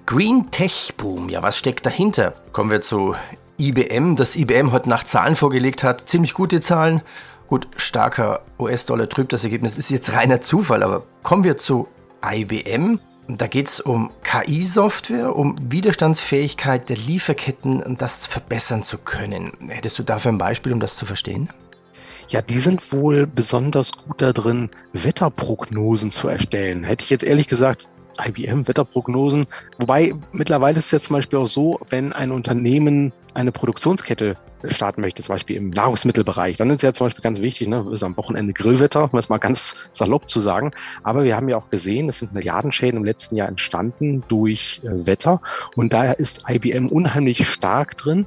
Green 0.07 0.49
Tech 0.49 0.95
Boom, 0.97 1.29
ja, 1.29 1.43
was 1.43 1.57
steckt 1.57 1.85
dahinter? 1.85 2.33
Kommen 2.51 2.71
wir 2.71 2.81
zu 2.81 3.15
IBM, 3.59 4.15
das 4.15 4.35
IBM 4.35 4.71
heute 4.71 4.89
Nacht 4.89 5.07
Zahlen 5.07 5.35
vorgelegt 5.35 5.83
hat. 5.83 6.09
Ziemlich 6.09 6.33
gute 6.33 6.61
Zahlen. 6.61 7.03
Gut, 7.47 7.67
starker 7.77 8.41
US-Dollar 8.57 9.07
trübt 9.07 9.33
das 9.33 9.43
Ergebnis, 9.43 9.77
ist 9.77 9.91
jetzt 9.91 10.13
reiner 10.13 10.41
Zufall, 10.41 10.81
aber 10.81 11.03
kommen 11.21 11.43
wir 11.43 11.57
zu 11.57 11.87
IBM. 12.25 12.99
Da 13.31 13.45
geht 13.45 13.67
es 13.67 13.79
um 13.79 14.09
KI-Software, 14.23 15.35
um 15.35 15.55
Widerstandsfähigkeit 15.61 16.89
der 16.89 16.97
Lieferketten 16.97 17.83
und 17.83 18.01
das 18.01 18.25
verbessern 18.25 18.81
zu 18.81 18.97
können. 18.97 19.51
Hättest 19.67 19.99
du 19.99 20.03
dafür 20.03 20.31
ein 20.31 20.39
Beispiel, 20.39 20.73
um 20.73 20.79
das 20.79 20.95
zu 20.95 21.05
verstehen? 21.05 21.47
Ja, 22.29 22.41
die 22.41 22.57
sind 22.57 22.91
wohl 22.91 23.27
besonders 23.27 23.91
gut 23.91 24.23
darin, 24.23 24.71
Wetterprognosen 24.93 26.09
zu 26.09 26.27
erstellen. 26.27 26.83
Hätte 26.83 27.03
ich 27.03 27.11
jetzt 27.11 27.23
ehrlich 27.23 27.47
gesagt 27.47 27.87
IBM, 28.25 28.67
Wetterprognosen. 28.67 29.47
Wobei 29.77 30.13
mittlerweile 30.31 30.79
ist 30.79 30.85
es 30.85 30.91
ja 30.91 30.99
zum 30.99 31.15
Beispiel 31.15 31.39
auch 31.39 31.47
so, 31.47 31.79
wenn 31.89 32.13
ein 32.13 32.31
Unternehmen 32.31 33.13
eine 33.33 33.51
Produktionskette 33.51 34.35
starten 34.67 35.01
möchte, 35.01 35.23
zum 35.23 35.35
Beispiel 35.35 35.55
im 35.55 35.69
Nahrungsmittelbereich, 35.69 36.57
dann 36.57 36.69
ist 36.69 36.77
es 36.77 36.81
ja 36.81 36.93
zum 36.93 37.07
Beispiel 37.07 37.21
ganz 37.21 37.39
wichtig, 37.41 37.67
ne, 37.67 37.85
ist 37.93 38.03
am 38.03 38.17
Wochenende 38.17 38.53
Grillwetter, 38.53 39.09
um 39.11 39.17
es 39.17 39.29
mal 39.29 39.37
ganz 39.37 39.75
salopp 39.93 40.29
zu 40.29 40.39
sagen. 40.39 40.71
Aber 41.03 41.23
wir 41.23 41.35
haben 41.35 41.47
ja 41.47 41.57
auch 41.57 41.69
gesehen, 41.69 42.09
es 42.09 42.19
sind 42.19 42.33
Milliardenschäden 42.33 42.97
im 42.97 43.05
letzten 43.05 43.35
Jahr 43.35 43.47
entstanden 43.47 44.23
durch 44.27 44.81
äh, 44.83 45.05
Wetter. 45.05 45.41
Und 45.75 45.93
daher 45.93 46.19
ist 46.19 46.43
IBM 46.49 46.87
unheimlich 46.87 47.47
stark 47.47 47.97
drin, 47.97 48.25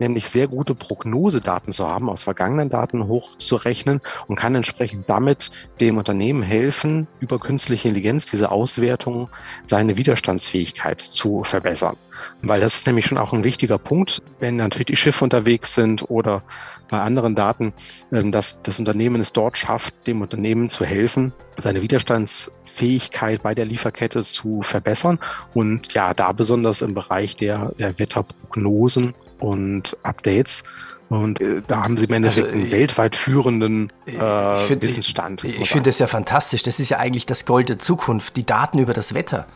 nämlich 0.00 0.28
sehr 0.28 0.48
gute 0.48 0.74
Prognosedaten 0.74 1.72
zu 1.72 1.86
haben, 1.86 2.08
aus 2.08 2.24
vergangenen 2.24 2.68
Daten 2.68 3.08
hochzurechnen 3.08 4.00
und 4.26 4.36
kann 4.36 4.54
entsprechend 4.54 5.08
damit 5.08 5.50
dem 5.80 5.98
Unternehmen 5.98 6.42
helfen, 6.42 7.06
über 7.20 7.38
künstliche 7.38 7.88
Intelligenz 7.88 8.26
diese 8.26 8.50
Auswertung 8.50 9.28
seine 9.66 9.96
Widerstandsfähigkeit 9.96 11.00
zu 11.00 11.44
verbessern. 11.44 11.96
Weil 12.42 12.60
das 12.60 12.76
ist 12.76 12.86
nämlich 12.86 13.06
schon 13.06 13.18
auch 13.18 13.32
ein 13.32 13.44
wichtiger 13.44 13.78
Punkt, 13.78 14.22
wenn 14.40 14.56
natürlich 14.56 14.86
die 14.86 14.96
Schiffe 14.96 15.24
unterwegs 15.24 15.74
sind 15.74 16.08
oder 16.10 16.42
bei 16.88 17.00
anderen 17.00 17.34
Daten, 17.34 17.72
ähm, 18.12 18.32
dass 18.32 18.62
das 18.62 18.78
Unternehmen 18.78 19.20
es 19.20 19.32
dort 19.32 19.58
schafft, 19.58 20.06
dem 20.06 20.22
Unternehmen 20.22 20.68
zu 20.68 20.84
helfen, 20.84 21.32
seine 21.56 21.82
Widerstandsfähigkeit 21.82 23.42
bei 23.42 23.54
der 23.54 23.64
Lieferkette 23.64 24.22
zu 24.22 24.62
verbessern. 24.62 25.18
Und 25.54 25.92
ja, 25.94 26.14
da 26.14 26.32
besonders 26.32 26.82
im 26.82 26.94
Bereich 26.94 27.36
der, 27.36 27.72
der 27.78 27.98
Wetterprognosen 27.98 29.14
und 29.38 29.96
Updates. 30.02 30.64
Und 31.08 31.40
äh, 31.40 31.62
da 31.66 31.84
haben 31.84 31.96
sie 31.96 32.06
im 32.06 32.14
Endeffekt 32.14 32.48
also, 32.48 32.58
einen 32.58 32.70
weltweit 32.70 33.14
führenden 33.14 33.92
äh, 34.06 34.58
find, 34.66 34.82
Wissensstand. 34.82 35.44
Ich, 35.44 35.60
ich 35.60 35.70
finde 35.70 35.90
das 35.90 35.98
ja 35.98 36.08
fantastisch. 36.08 36.62
Das 36.62 36.80
ist 36.80 36.88
ja 36.88 36.98
eigentlich 36.98 37.26
das 37.26 37.44
Gold 37.44 37.68
der 37.68 37.78
Zukunft, 37.78 38.36
die 38.36 38.44
Daten 38.44 38.78
über 38.78 38.92
das 38.92 39.14
Wetter. 39.14 39.46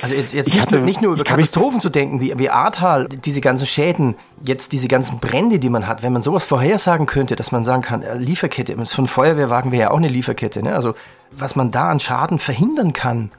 Also 0.00 0.14
jetzt, 0.14 0.32
jetzt 0.32 0.46
nicht, 0.46 0.60
hatte, 0.60 0.76
nur, 0.76 0.84
nicht, 0.84 1.02
nur, 1.02 1.14
über 1.14 1.24
Katastrophen 1.24 1.80
zu 1.80 1.88
denken, 1.88 2.20
wie, 2.20 2.32
wie 2.38 2.50
Ahrtal, 2.50 3.08
diese 3.08 3.40
ganzen 3.40 3.66
Schäden, 3.66 4.14
jetzt 4.44 4.70
diese 4.72 4.86
ganzen 4.86 5.18
Brände, 5.18 5.58
die 5.58 5.68
man 5.68 5.88
hat, 5.88 6.02
wenn 6.02 6.12
man 6.12 6.22
sowas 6.22 6.44
vorhersagen 6.44 7.06
könnte, 7.06 7.34
dass 7.34 7.50
man 7.50 7.64
sagen 7.64 7.82
kann, 7.82 8.02
äh, 8.02 8.16
Lieferkette, 8.16 8.76
von 8.86 9.08
Feuerwehrwagen 9.08 9.72
wäre 9.72 9.82
ja 9.82 9.90
auch 9.90 9.96
eine 9.96 10.08
Lieferkette, 10.08 10.62
ne? 10.62 10.74
also 10.74 10.94
was 11.32 11.56
man 11.56 11.72
da 11.72 11.90
an 11.90 11.98
Schaden 11.98 12.38
verhindern 12.38 12.92
kann, 12.92 13.30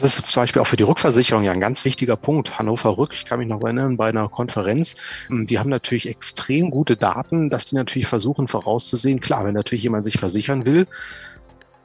das 0.00 0.18
ist 0.18 0.30
zum 0.30 0.42
Beispiel 0.42 0.62
auch 0.62 0.66
für 0.66 0.76
die 0.76 0.84
Rückversicherung 0.84 1.44
ja 1.44 1.52
ein 1.52 1.60
ganz 1.60 1.84
wichtiger 1.84 2.16
Punkt. 2.16 2.58
Hannover 2.58 2.96
Rück, 2.98 3.12
ich 3.12 3.24
kann 3.24 3.38
mich 3.38 3.48
noch 3.48 3.62
erinnern, 3.62 3.96
bei 3.96 4.08
einer 4.08 4.28
Konferenz, 4.28 4.96
hm, 5.28 5.46
die 5.46 5.58
haben 5.58 5.70
natürlich 5.70 6.08
extrem 6.08 6.70
gute 6.70 6.96
Daten, 6.96 7.50
dass 7.50 7.64
die 7.66 7.74
natürlich 7.74 8.08
versuchen 8.08 8.48
vorauszusehen. 8.48 9.20
Klar, 9.20 9.44
wenn 9.44 9.54
natürlich 9.54 9.82
jemand 9.82 10.04
sich 10.04 10.18
versichern 10.18 10.66
will, 10.66 10.86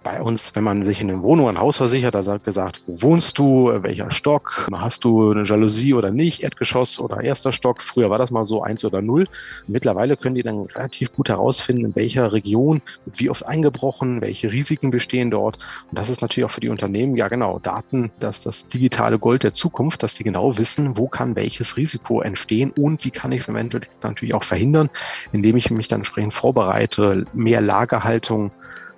bei 0.04 0.22
uns, 0.22 0.56
wenn 0.56 0.64
man 0.64 0.86
sich 0.86 1.02
in 1.02 1.10
eine 1.10 1.24
Wohnung, 1.24 1.50
ein 1.50 1.60
Haus 1.60 1.78
versichert, 1.78 2.16
da 2.16 2.24
sagt 2.24 2.44
gesagt, 2.44 2.82
wo 2.86 3.14
wohnst 3.14 3.38
du, 3.38 3.72
welcher 3.84 4.10
Stock, 4.10 4.68
hast 4.74 5.04
du 5.04 5.32
eine 5.32 5.44
Jalousie 5.44 5.94
oder 5.94 6.10
nicht, 6.10 6.44
Erdgeschoss 6.44 7.00
oder 7.00 7.22
erster 7.22 7.52
Stock. 7.52 7.82
Früher 7.82 8.10
war 8.10 8.18
das 8.18 8.32
mal 8.32 8.44
so 8.44 8.64
eins 8.64 8.84
oder 8.84 9.02
null. 9.02 9.28
Mittlerweile 9.68 10.18
können 10.18 10.34
die 10.34 10.42
dann 10.42 10.62
relativ 10.62 11.14
gut 11.14 11.30
herausfinden, 11.30 11.86
in 11.86 11.96
welcher 11.96 12.34
Region 12.34 12.82
wie 13.06 13.30
oft 13.30 13.46
eingebrochen, 13.46 14.22
welche 14.22 14.52
Risiken 14.52 14.90
bestehen 14.90 15.30
dort. 15.32 15.58
Und 15.90 16.00
das 16.00 16.10
ist 16.10 16.22
natürlich 16.22 16.46
auch 16.46 16.52
für 16.52 16.62
die 16.62 16.70
Unternehmen, 16.70 17.16
ja 17.16 17.28
genau, 17.28 17.60
Daten, 17.60 18.12
dass 18.20 18.42
das 18.42 18.68
digitale 18.68 19.20
Gold 19.20 19.44
der 19.44 19.54
Zukunft, 19.54 20.02
dass 20.02 20.16
die 20.16 20.24
genau 20.24 20.58
wissen, 20.58 20.98
wo 20.98 21.08
kann 21.08 21.36
welches 21.36 21.78
Risiko 21.78 22.22
entstehen 22.22 22.72
und 22.72 23.06
wie 23.06 23.12
kann 23.12 23.32
ich 23.32 23.42
es 23.42 23.48
Endeffekt 23.48 24.04
natürlich 24.04 24.34
auch 24.34 24.44
verhindern, 24.44 24.90
indem 25.32 25.56
ich 25.58 25.70
mich 25.70 25.88
dann 25.88 26.02
entsprechend 26.02 26.34
vorbereite, 26.34 27.26
mehr 27.34 27.62
Lagerhaltung 27.62 28.52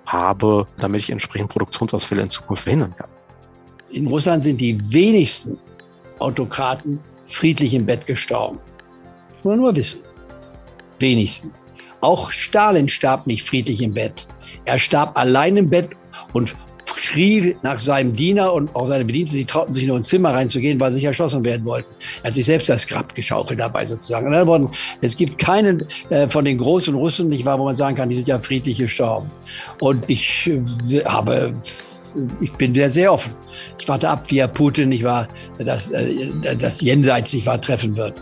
habe, 0.06 0.66
damit 0.78 1.02
ich 1.02 1.10
entsprechend 1.10 1.50
Produktionsausfälle 1.50 2.22
in 2.22 2.30
Zukunft 2.30 2.62
verhindern 2.64 2.94
kann. 2.96 3.08
In 3.90 4.06
Russland 4.06 4.44
sind 4.44 4.60
die 4.60 4.78
wenigsten 4.92 5.58
Autokraten 6.18 6.98
friedlich 7.26 7.74
im 7.74 7.86
Bett 7.86 8.06
gestorben. 8.06 8.58
Muss 9.36 9.44
man 9.44 9.58
nur 9.58 9.76
wissen. 9.76 10.00
Wenigsten. 10.98 11.52
Auch 12.00 12.30
Stalin 12.30 12.88
starb 12.88 13.26
nicht 13.26 13.42
friedlich 13.42 13.82
im 13.82 13.94
Bett. 13.94 14.26
Er 14.64 14.78
starb 14.78 15.18
allein 15.18 15.56
im 15.56 15.68
Bett 15.68 15.90
und 16.32 16.54
schrie 17.06 17.56
nach 17.62 17.78
seinem 17.78 18.14
Diener 18.14 18.52
und 18.52 18.74
auch 18.74 18.86
seine 18.86 19.04
Bediensteten, 19.04 19.46
die 19.46 19.52
trauten 19.52 19.72
sich 19.72 19.86
nur 19.86 19.96
ins 19.96 20.08
Zimmer 20.08 20.34
reinzugehen, 20.34 20.80
weil 20.80 20.90
sie 20.90 20.96
nicht 20.96 21.06
erschossen 21.06 21.44
werden 21.44 21.64
wollten. 21.64 21.88
Er 22.22 22.28
hat 22.28 22.34
sich 22.34 22.46
selbst 22.46 22.68
das 22.68 22.86
Grab 22.86 23.14
geschaufelt 23.14 23.60
dabei 23.60 23.84
sozusagen. 23.84 24.26
Und 24.26 24.32
dann 24.32 24.46
wurden, 24.46 24.68
es 25.00 25.16
gibt 25.16 25.38
keinen 25.38 25.84
äh, 26.10 26.28
von 26.28 26.44
den 26.44 26.58
großen 26.58 26.94
Russen, 26.94 27.28
nicht 27.28 27.44
wahr, 27.44 27.58
wo 27.58 27.64
man 27.64 27.76
sagen 27.76 27.96
kann, 27.96 28.08
die 28.08 28.14
sind 28.14 28.28
ja 28.28 28.38
friedlich 28.38 28.78
gestorben. 28.78 29.30
Und 29.80 30.04
ich 30.08 30.48
äh, 30.48 31.04
habe 31.04 31.52
ich 32.40 32.52
bin 32.52 32.74
sehr, 32.74 32.88
sehr 32.88 33.12
offen. 33.12 33.34
Ich 33.78 33.86
warte 33.88 34.08
ab, 34.08 34.24
wie 34.28 34.40
Herr 34.40 34.48
Putin 34.48 34.88
nicht 34.88 35.04
wahr, 35.04 35.28
das, 35.58 35.90
äh, 35.90 36.30
das 36.58 36.80
Jenseits 36.80 37.32
nicht 37.32 37.46
wahr 37.46 37.60
treffen 37.60 37.96
wird. 37.96 38.14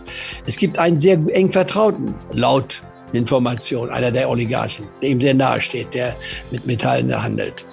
Es 0.46 0.56
gibt 0.56 0.78
einen 0.78 0.98
sehr 0.98 1.18
eng 1.28 1.50
Vertrauten, 1.50 2.14
laut 2.32 2.80
Information, 3.12 3.90
einer 3.90 4.10
der 4.10 4.28
Oligarchen, 4.28 4.86
der 5.00 5.10
ihm 5.10 5.20
sehr 5.20 5.34
nahe 5.34 5.60
steht, 5.60 5.94
der 5.94 6.16
mit 6.50 6.66
Metallen 6.66 7.22
handelt. 7.22 7.64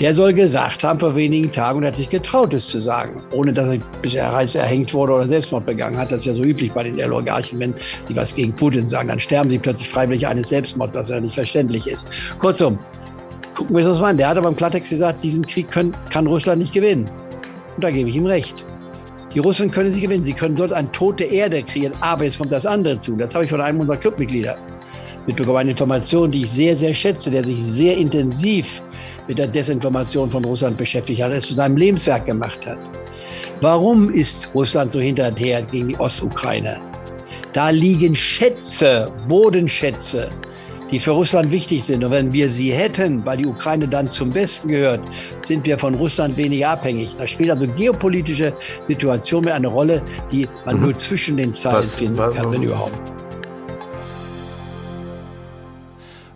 Der 0.00 0.14
soll 0.14 0.32
gesagt 0.32 0.82
haben 0.82 0.98
vor 0.98 1.14
wenigen 1.14 1.52
Tagen 1.52 1.80
und 1.80 1.84
hat 1.84 1.96
sich 1.96 2.08
getraut, 2.08 2.54
es 2.54 2.66
zu 2.68 2.80
sagen, 2.80 3.22
ohne 3.32 3.52
dass 3.52 3.68
er 3.68 3.78
bisher 4.00 4.24
erhängt 4.24 4.94
wurde 4.94 5.12
oder 5.12 5.26
Selbstmord 5.26 5.66
begangen 5.66 5.98
hat. 5.98 6.10
Das 6.10 6.20
ist 6.20 6.26
ja 6.26 6.32
so 6.32 6.42
üblich 6.42 6.72
bei 6.72 6.84
den 6.84 6.98
Oligarchen, 7.12 7.60
wenn 7.60 7.74
sie 8.08 8.16
was 8.16 8.34
gegen 8.34 8.56
Putin 8.56 8.88
sagen, 8.88 9.08
dann 9.08 9.20
sterben 9.20 9.50
sie 9.50 9.58
plötzlich 9.58 9.90
freiwillig 9.90 10.26
eines 10.26 10.48
Selbstmords, 10.48 10.94
was 10.94 11.10
ja 11.10 11.20
nicht 11.20 11.34
verständlich 11.34 11.86
ist. 11.86 12.06
Kurzum, 12.38 12.78
gucken 13.54 13.76
wir 13.76 13.84
uns 13.84 13.92
das 13.92 14.00
mal 14.00 14.08
an. 14.08 14.16
Der 14.16 14.28
hat 14.28 14.38
aber 14.38 14.48
im 14.48 14.56
Klartext 14.56 14.88
gesagt, 14.88 15.22
diesen 15.22 15.46
Krieg 15.46 15.70
können, 15.70 15.94
kann 16.10 16.26
Russland 16.26 16.60
nicht 16.60 16.72
gewinnen. 16.72 17.04
Und 17.76 17.84
da 17.84 17.90
gebe 17.90 18.08
ich 18.08 18.16
ihm 18.16 18.24
recht. 18.24 18.64
Die 19.34 19.38
Russen 19.38 19.70
können 19.70 19.90
sie 19.90 20.00
gewinnen. 20.00 20.24
Sie 20.24 20.32
können 20.32 20.56
sonst 20.56 20.72
eine 20.72 20.90
tote 20.92 21.24
Erde 21.24 21.62
kreieren. 21.62 21.92
Aber 22.00 22.24
jetzt 22.24 22.38
kommt 22.38 22.52
das 22.52 22.64
andere 22.64 22.98
zu. 22.98 23.16
Das 23.16 23.34
habe 23.34 23.44
ich 23.44 23.50
von 23.50 23.60
einem 23.60 23.78
unserer 23.80 23.98
Clubmitglieder 23.98 24.56
mitbekommen. 25.26 25.58
Eine 25.58 25.70
Information, 25.70 26.30
die 26.30 26.44
ich 26.44 26.50
sehr, 26.50 26.74
sehr 26.74 26.94
schätze, 26.94 27.30
der 27.30 27.44
sich 27.44 27.62
sehr 27.62 27.96
intensiv 27.96 28.82
mit 29.28 29.38
der 29.38 29.46
Desinformation 29.46 30.30
von 30.30 30.44
Russland 30.44 30.76
beschäftigt 30.76 31.22
hat, 31.22 31.32
es 31.32 31.46
zu 31.46 31.54
seinem 31.54 31.76
Lebenswerk 31.76 32.26
gemacht 32.26 32.66
hat. 32.66 32.78
Warum 33.60 34.10
ist 34.10 34.48
Russland 34.54 34.92
so 34.92 35.00
hinterher 35.00 35.62
gegen 35.62 35.88
die 35.88 35.98
Ostukraine? 35.98 36.80
Da 37.52 37.70
liegen 37.70 38.14
Schätze, 38.14 39.12
Bodenschätze, 39.28 40.30
die 40.90 40.98
für 40.98 41.12
Russland 41.12 41.52
wichtig 41.52 41.84
sind. 41.84 42.04
Und 42.04 42.10
wenn 42.10 42.32
wir 42.32 42.50
sie 42.50 42.72
hätten, 42.72 43.24
weil 43.24 43.38
die 43.38 43.46
Ukraine 43.46 43.86
dann 43.86 44.08
zum 44.08 44.34
Westen 44.34 44.68
gehört, 44.68 45.00
sind 45.44 45.66
wir 45.66 45.78
von 45.78 45.94
Russland 45.94 46.36
weniger 46.36 46.70
abhängig. 46.70 47.14
Da 47.18 47.26
spielt 47.26 47.50
also 47.50 47.66
geopolitische 47.66 48.52
Situation 48.84 49.46
eine 49.48 49.68
Rolle, 49.68 50.02
die 50.30 50.48
man 50.64 50.76
mhm. 50.76 50.82
nur 50.82 50.98
zwischen 50.98 51.36
den 51.36 51.52
Zeilen 51.52 51.76
was, 51.76 51.96
finden 51.96 52.16
kann, 52.16 52.52
wenn 52.52 52.62
überhaupt. 52.62 53.00